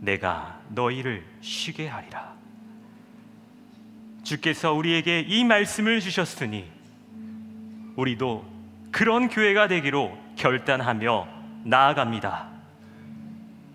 내가 0.00 0.60
너희를 0.68 1.24
쉬게 1.40 1.88
하리라. 1.88 2.34
주께서 4.22 4.74
우리에게 4.74 5.20
이 5.20 5.42
말씀을 5.44 6.00
주셨으니 6.00 6.70
우리도 7.96 8.44
그런 8.92 9.28
교회가 9.28 9.68
되기로 9.68 10.16
결단하며 10.36 11.28
나아갑니다. 11.64 12.48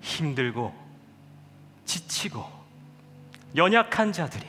힘들고 0.01 0.73
지치고 1.85 2.52
연약한 3.55 4.11
자들이 4.11 4.45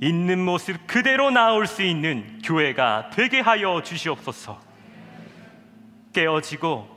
있는 0.00 0.44
모습 0.44 0.86
그대로 0.86 1.30
나올 1.30 1.66
수 1.66 1.82
있는 1.82 2.40
교회가 2.44 3.10
되게 3.14 3.40
하여 3.40 3.82
주시옵소서. 3.82 4.60
깨어지고 6.12 6.88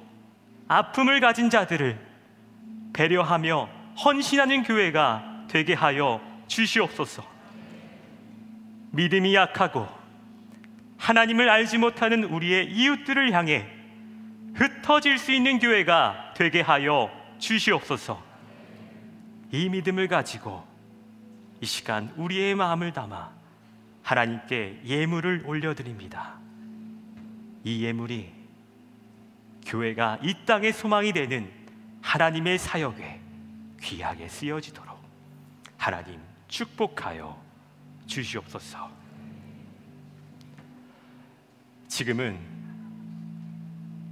아픔을 0.67 1.19
가진 1.19 1.49
자들을 1.49 1.97
배려하며 2.93 3.69
헌신하는 4.03 4.63
교회가 4.63 5.45
되게 5.47 5.73
하여 5.73 6.21
주시옵소서. 6.47 7.23
믿음이 8.91 9.35
약하고 9.35 9.87
하나님을 10.97 11.49
알지 11.49 11.77
못하는 11.77 12.23
우리의 12.23 12.71
이웃들을 12.71 13.31
향해 13.31 13.67
흩어질 14.55 15.19
수 15.19 15.31
있는 15.31 15.59
교회가 15.59 16.33
되게 16.35 16.61
하여 16.61 17.11
주시옵소서. 17.37 18.26
이 19.51 19.69
믿음을 19.69 20.07
가지고 20.07 20.65
이 21.61 21.65
시간 21.65 22.13
우리의 22.17 22.55
마음을 22.55 22.93
담아 22.93 23.31
하나님께 24.03 24.81
예물을 24.85 25.43
올려드립니다. 25.45 26.39
이 27.63 27.83
예물이 27.83 28.33
교회가 29.65 30.19
이 30.21 30.33
땅의 30.45 30.73
소망이 30.73 31.11
되는 31.11 31.51
하나님의 32.01 32.57
사역에 32.57 33.19
귀하게 33.81 34.29
쓰여지도록 34.29 34.97
하나님 35.77 36.21
축복하여 36.47 37.41
주시옵소서. 38.05 38.89
지금은 41.87 42.39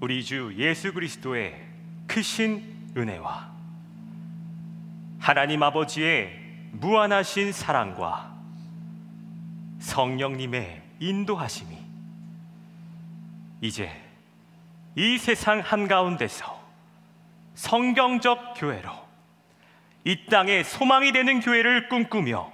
우리 0.01 0.23
주 0.23 0.53
예수 0.57 0.93
그리스도의 0.93 1.65
크신 2.07 2.91
은혜와 2.97 3.55
하나님 5.20 5.63
아버지의 5.63 6.39
무한하신 6.72 7.51
사랑과 7.51 8.36
성령님의 9.80 10.82
인도하심이 10.99 11.78
이제 13.61 13.91
이 14.95 15.18
세상 15.18 15.59
한가운데서 15.59 16.63
성경적 17.55 18.55
교회로 18.57 18.89
이 20.03 20.26
땅에 20.28 20.63
소망이 20.63 21.11
되는 21.11 21.39
교회를 21.39 21.89
꿈꾸며 21.89 22.51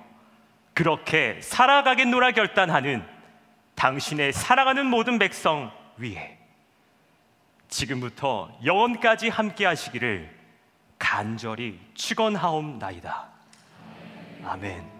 그렇게 0.74 1.40
살아가겠노라 1.42 2.32
결단하는 2.32 3.06
당신의 3.76 4.34
사랑하는 4.34 4.86
모든 4.86 5.20
백성 5.20 5.72
위에 5.98 6.38
지금부터 7.68 8.52
영원까지 8.64 9.30
함께 9.30 9.66
하시기를 9.66 10.41
간절히 11.02 11.80
축원하옵나이다. 11.96 13.28
아멘. 14.46 14.91